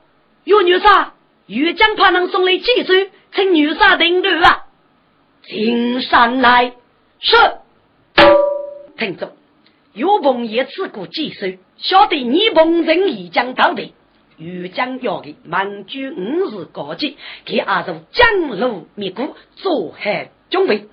[0.46, 1.14] 有女杀，
[1.46, 2.94] 玉将怕能送来几首，
[3.36, 4.66] 请女杀领路啊，
[5.44, 6.74] 请上来，
[7.20, 7.36] 是
[8.98, 9.32] 听众，
[9.94, 11.48] 有朋也吃过几手，
[11.78, 13.92] 晓得你本人已将到的。
[14.38, 20.88] 豫江要的满族五日高级，给阿叔江路灭谷，做海准备。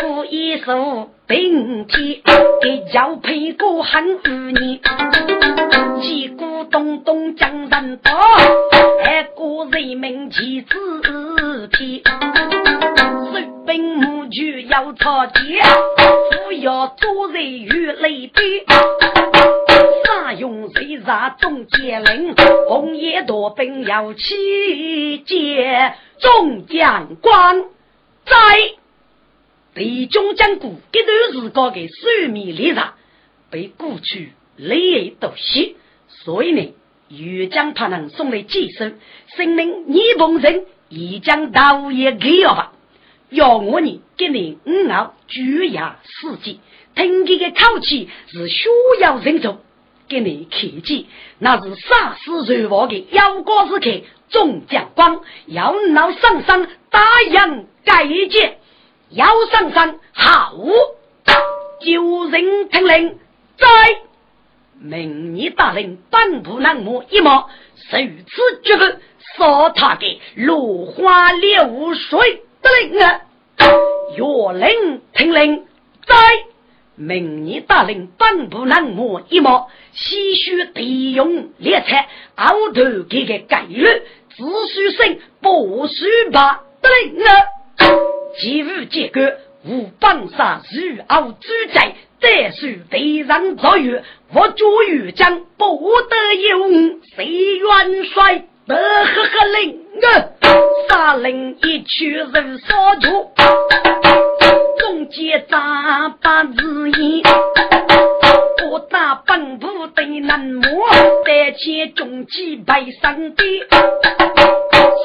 [0.00, 2.20] 故一手并天，
[2.60, 4.80] 给交配过很五年，
[6.00, 8.12] 击鼓咚咚将人多，
[9.04, 10.74] 还过人民旗子
[11.68, 12.02] 皮，
[13.30, 15.40] 水兵母就要吵架，
[16.46, 18.34] 不要做人与雷兵。
[20.04, 22.34] 大勇谁杀众将领，
[22.68, 27.62] 红叶夺兵要起接众将官
[28.24, 28.81] 在。
[29.74, 32.94] 敌军将古这段时光的水面猎杀
[33.50, 35.32] 被过去雷都
[36.08, 36.74] 所以呢，
[37.08, 38.98] 岳将他能送来几声，
[39.36, 42.72] 声明你本人已将道也给了吧？
[43.30, 46.60] 要我呢，给你五熬居牙四季，
[46.94, 48.68] 听这个口气是需
[49.00, 49.58] 要人走，
[50.06, 51.06] 给你看见
[51.38, 58.58] 那是杀死人亡的妖怪之客，众将官要闹上山打洋改建，
[59.14, 60.56] 要上山好，
[61.80, 63.18] 救人听令
[63.58, 63.66] 在。
[64.80, 67.48] 明日大人半步难摸一摸，
[67.90, 68.84] 受此绝不
[69.36, 73.20] 杀他的落花流水的令啊！
[74.16, 75.66] 岳令听令，
[76.06, 76.16] 在
[76.94, 81.96] 明日大人半步难摸一摸，西须地用列车，
[82.36, 83.84] 熬头给个概率，
[84.30, 84.42] 只
[84.72, 87.30] 需生不需把的令啊！
[88.40, 89.22] 今日结果，
[89.64, 91.94] 无本杀如傲之在。
[92.20, 94.00] 再说敌人遭遇，
[94.32, 95.76] 我朱玉将不
[96.08, 100.30] 得用，谁元帅得呵呵令啊！
[100.88, 103.32] 杀令一去人所住，
[104.78, 107.22] 中间扎把字眼，
[108.70, 110.62] 我打本部的南模，
[111.24, 113.44] 带起中计白上的，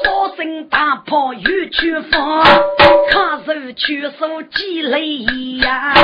[0.04, 5.18] 说声大炮又去放，卡手去手积累
[5.58, 5.94] 呀。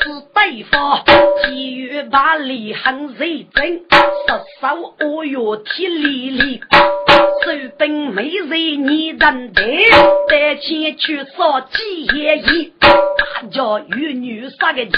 [0.00, 1.04] 对方
[1.44, 3.82] 急于把李很认真，
[4.60, 6.60] 杀手我哟铁力力，
[7.44, 9.62] 手兵没人你认得，
[10.28, 14.92] 带钱去烧几爷爷，大家与女杀个鸡，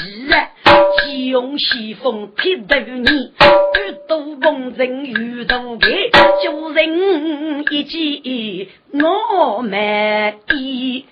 [1.00, 6.10] 急用西风劈头你，遇到逢人遇到给，
[6.44, 11.06] 救人一计我满意，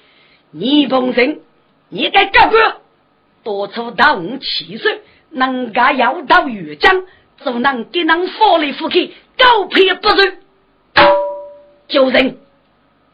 [0.53, 1.41] 你逢人
[1.89, 2.57] 你该干不？
[3.43, 7.05] 多出到五七岁，人家要到岳江，
[7.45, 10.23] 就能给人福来覆去，狗屁不如。
[11.89, 12.39] 救人，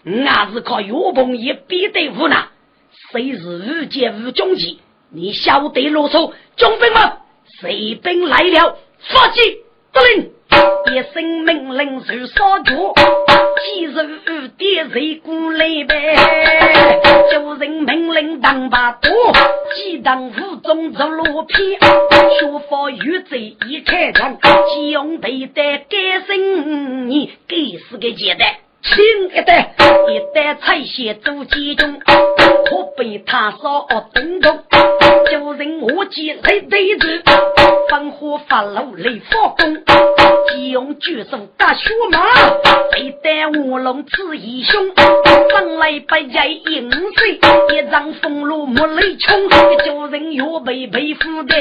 [0.04, 2.48] 俺是靠岳鹏也必得无奈，
[3.12, 4.80] 谁是无节无终极？
[5.10, 7.18] 你晓得啰嗦，中兵吗？
[7.60, 8.78] 谁兵来了？
[8.98, 9.40] 发起
[9.92, 10.30] 得令。
[10.86, 12.94] 一声命令如烧灼，
[13.64, 13.90] 几日
[14.26, 16.16] 雨点谁过来呗？
[17.30, 19.10] 叫人命令当把舵，
[19.74, 24.36] 几当府中走路偏，学佛与贼一开枪，
[24.74, 25.86] 急用背带改
[26.26, 28.48] 姓你，给死个简单。
[28.82, 29.74] 轻一代，
[30.10, 31.98] 一代彩线走集中，
[32.66, 34.60] 可被他烧灯笼。
[35.30, 37.22] 叫人我见来对子，
[37.88, 39.76] 烽火发怒来发功，
[40.50, 42.18] 急用举手打血马，
[42.92, 44.92] 被带卧龙刺一胸，
[45.50, 47.40] 上来不在应水，
[47.70, 51.54] 一张风炉木雷冲，叫人岳被被俘的，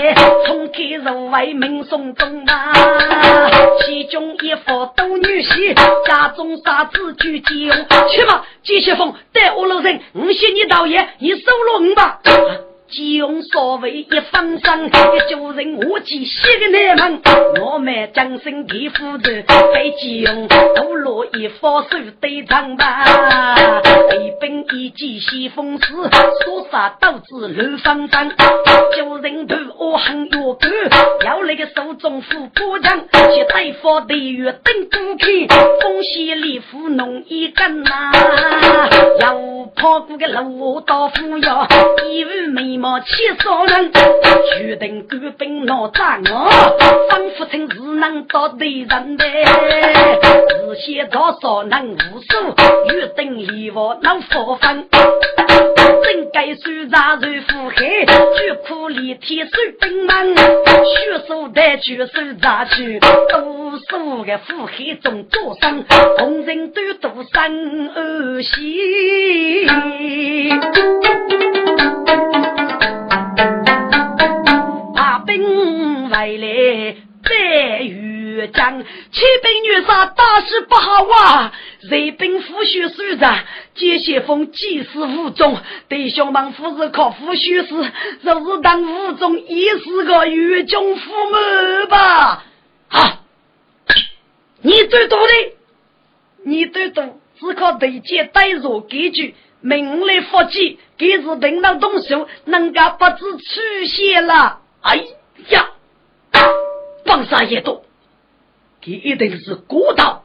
[0.45, 2.73] 从开入外门送终啊，
[3.85, 5.73] 其中一副斗女婿，
[6.05, 7.75] 家中杀子举急用，
[8.09, 12.19] 去吧，继续风带我老人，我谢你老爷，你收了我吧。
[12.93, 17.21] 急用所谓一分身，一救人我记西个内门，
[17.59, 23.03] 我们将身给夫子，被急用都落一方手对长吧，
[24.11, 25.85] 一本一计西风死，
[26.45, 28.31] 所杀导致乱方阵，
[28.95, 30.69] 救人头我很有干，
[31.25, 35.47] 要那个手中斧破枪，去对方地狱登不开，
[35.81, 38.11] 风险里糊弄一根呐，
[39.19, 39.33] 要
[39.75, 41.67] 跑过个路到府要
[42.07, 42.99] 一无眉毛。
[42.99, 43.07] 气
[43.39, 43.91] 死人！
[44.57, 46.49] 决定官兵闹战我，
[47.09, 49.25] 仿佛成是能到敌人的。
[49.25, 52.53] 日先早少能无数，
[52.89, 54.89] 欲等一我能发分。
[56.03, 60.43] 真该算杀人腹海，绝苦里天水兵们，血
[61.27, 62.11] 手带绝手
[62.41, 65.85] 杀去，无数个腹海中作生，
[66.17, 69.69] 红人都独生儿媳。
[76.23, 81.53] 来来白玉江，七百女杀大事不好啊！
[81.89, 83.39] 瑞兵夫婿书着，
[83.75, 85.57] 接些风祭祀无中，
[85.89, 92.45] 弟兄们夫是靠夫婿时，若是当无中，也是个狱中父母吧？
[92.87, 93.19] 啊！
[94.61, 95.33] 你最多的，
[96.45, 104.59] 你最多只靠对接带入给句，命来福气，给是平当动手，人家不知出现了。
[104.81, 104.97] 哎
[105.49, 105.69] 呀！
[107.15, 107.83] 本杀也多，
[108.81, 110.23] 他一定是孤岛，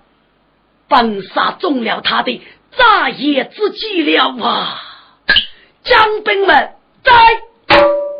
[0.88, 2.40] 本杀中了他的
[2.78, 4.80] 炸野之计了啊！
[5.84, 6.72] 将兵们
[7.04, 7.12] 在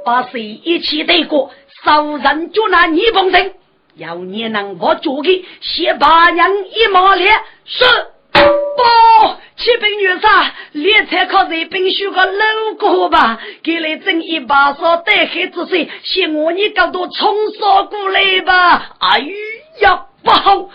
[0.04, 1.50] 把谁一起带过，
[1.82, 3.54] 杀人就拿你本人，
[3.94, 7.84] 要你能我做的，先把娘一马连是。
[8.78, 13.38] 报，启禀女杀，列车靠在兵需个路过吧？
[13.64, 18.96] 给来整一把烧带黑之水，嫌我你搞多冲烧过来吧？
[19.00, 19.18] 哎
[19.80, 20.68] 呀，不好！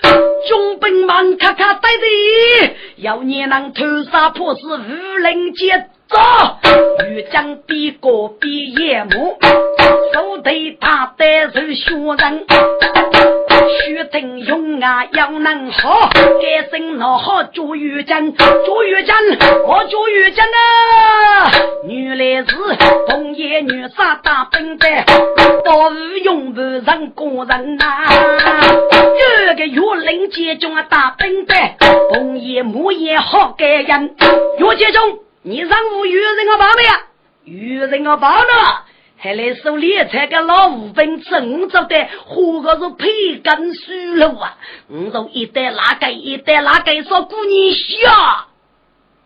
[0.49, 5.87] 中兵忙咔咔带着，要你能偷杀破事，无人接。
[6.09, 6.19] 走，
[7.09, 9.35] 欲将比过比夜幕，
[10.13, 12.45] 手对大胆是学人，
[13.85, 19.15] 须听勇啊要能好，改声闹好朱玉珍，朱玉珍，
[19.65, 21.51] 我朱玉珍啊，
[21.87, 22.55] 原来是
[23.07, 25.05] 红叶女杀大笨蛋，
[25.65, 27.85] 到日用不人过人呐，
[28.91, 31.75] 这个岳林接中啊大笨蛋，
[32.11, 34.15] 红叶木叶好感人，
[34.57, 35.19] 岳接中。
[35.45, 37.01] 你上午遇人个包没呀？
[37.43, 38.85] 遇人个包了，
[39.23, 41.95] 还来收猎财个老五兵，正着的，
[42.25, 44.57] 活个是培根树了啊！
[44.89, 48.47] 我说一代哪个一代哪个说姑娘笑，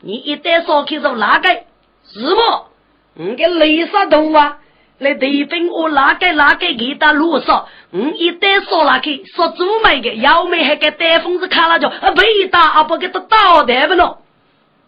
[0.01, 2.67] 你一代说开说哪个是么？
[3.15, 4.59] 我给雷杀头啊！
[4.99, 14.17] 来对兵我哪个哪个给他啰嗦，我一代说哪个说猪妹的，要妹还给带风子看了就啊被打啊不给他倒的不喏。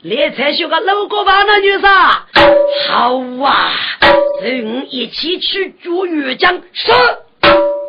[0.01, 1.81] 猎才学个路过吧，那女生
[2.87, 3.73] 好啊，
[4.41, 6.61] 跟一起去捉岳江。
[6.71, 6.91] 是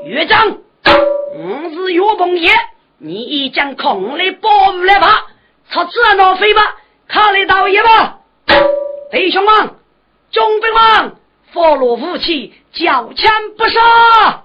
[0.07, 2.51] 岳江，我是岳鹏爷，
[2.99, 5.29] 你一将空来保护来吧，
[5.71, 6.75] 朝自然闹飞吧，
[7.07, 8.19] 看来道爷吧。
[9.13, 9.71] 弟兄们，
[10.33, 11.15] 中兵们，
[11.53, 14.43] 放落武器，交枪不杀。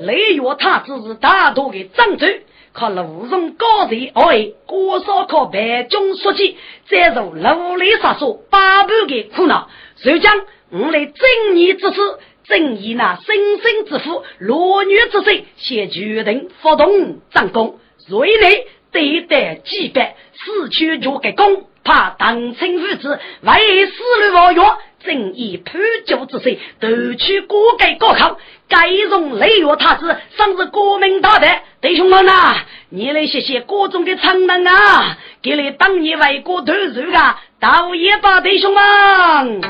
[0.00, 2.26] 雷岳他只是大多的长州。
[2.72, 6.56] 靠路上高人哎，郭少靠白中书记，
[6.88, 9.68] 再受陆里杀手八百的苦恼。
[10.02, 10.40] 就将
[10.70, 12.00] 我来正义之师，
[12.44, 17.78] 正义那生生之父，罗女之水，先决定发动战功。
[18.08, 23.92] 瑞内对待击败，死去就给功，怕当亲父子为死
[24.28, 24.62] 路亡约。
[25.02, 28.38] 正义普救之水，夺取国改高考，
[28.68, 31.46] 改容雷岳他子，甚至国民大德。
[31.80, 32.56] 弟兄们呐，
[32.90, 39.60] 你来谢谢国中的长男啊，给你当年为国投入啊，道也吧，弟兄们。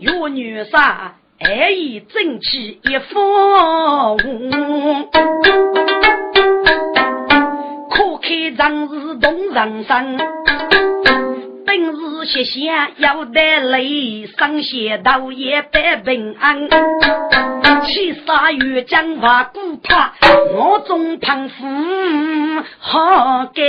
[0.00, 4.16] 有女杀，爱意正气一方，
[7.98, 10.16] 可开张是动人生。
[11.66, 16.68] 本是谢谢要得雷，上写道也百平安。
[17.84, 20.14] 七杀月将瓦古怕，
[20.54, 21.64] 我中胖夫
[22.78, 23.64] 好感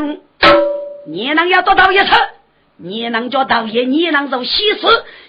[0.00, 0.20] 恩。
[1.08, 2.04] 你能要多道一次，
[2.76, 4.86] 你能叫道爷，你能做喜事。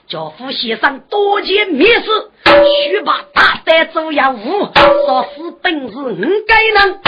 [0.09, 2.09] 教夫先生多见面事，
[2.47, 4.69] 须把大胆做业务，
[5.05, 6.99] 说是本事五该能，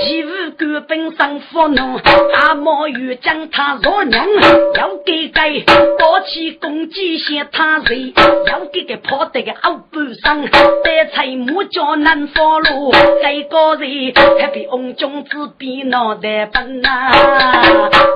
[0.00, 0.28] 岂无
[0.58, 2.00] 官本上佛奴？
[2.34, 4.26] 阿毛欲将他若娘，
[4.74, 5.60] 要给给
[5.98, 8.12] 多起公鸡先他谁？
[8.46, 10.48] 要给给跑得个后半生，
[10.84, 17.10] 带菜木叫难上路，这个人还比翁中子比脑袋笨呐！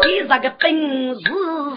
[0.05, 1.23] 你这个本事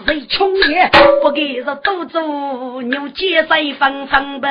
[0.06, 0.90] 谁穷也
[1.22, 2.82] 不给人多做。
[2.82, 4.48] 牛肩水纷纷的，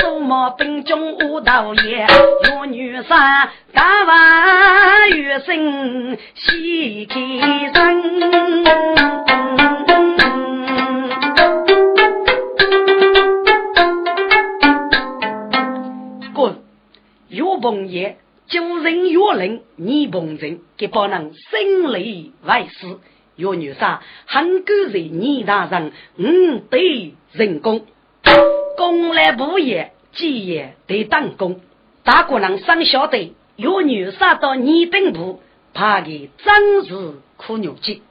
[0.00, 2.04] 数码兵中无道爷，
[2.50, 3.08] 有女生
[3.72, 7.14] 大碗月生喜开
[7.72, 8.02] 生。
[16.34, 16.56] 滚！
[17.28, 18.16] 岳鹏爷，
[18.48, 22.98] 救人岳人，你鹏人，给帮人生雷外事。
[23.36, 27.86] 有女杀，很感谢倪大人，五对人工，
[28.76, 31.60] 公来不也，既也得当公。
[32.04, 35.40] 大姑娘上小队，有女杀到倪兵部，
[35.74, 38.02] 怕给真是苦牛劲。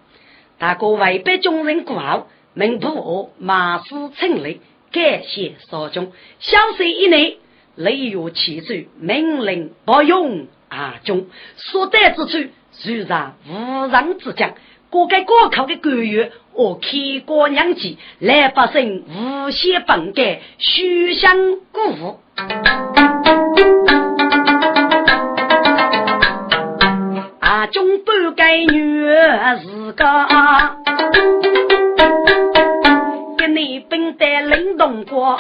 [0.57, 4.61] 大哥为百众人过好，民部我马氏称礼，
[4.91, 6.11] 感谢少中。
[6.39, 7.37] 小岁以内，
[7.75, 14.53] 雷月起奏，命令不用阿中，所得之处，虽然无人之将。
[14.89, 16.89] 过该高考的官员，我开
[17.25, 21.35] 过娘子，来百姓无限本改，虚相
[21.71, 22.19] 鼓舞。
[27.39, 29.05] 阿中半改女
[29.61, 30.05] 是个，
[33.37, 35.39] 给你本带领动过，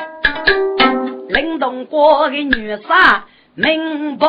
[1.29, 3.25] 领动过的女杀
[3.55, 4.25] 名不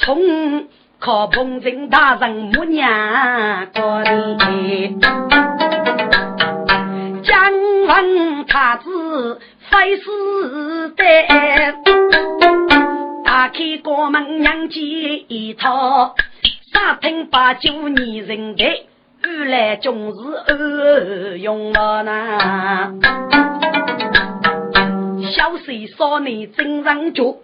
[0.00, 0.66] 从。
[1.04, 4.38] 靠彭城大人母娘过的，
[7.24, 7.52] 将
[7.88, 11.02] 王太子非死的，
[13.24, 16.14] 打开国门娘几一套，
[16.72, 18.64] 三听八九你人的，
[19.24, 22.92] 二来终是二用了呢。
[25.34, 27.34] 小水少年真上脚，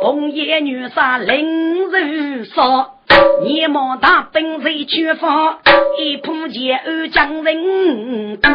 [0.00, 2.94] 红颜女杀令人骚
[3.42, 5.58] 你莫大本随处发
[5.98, 8.48] 一碰邪恶将人剐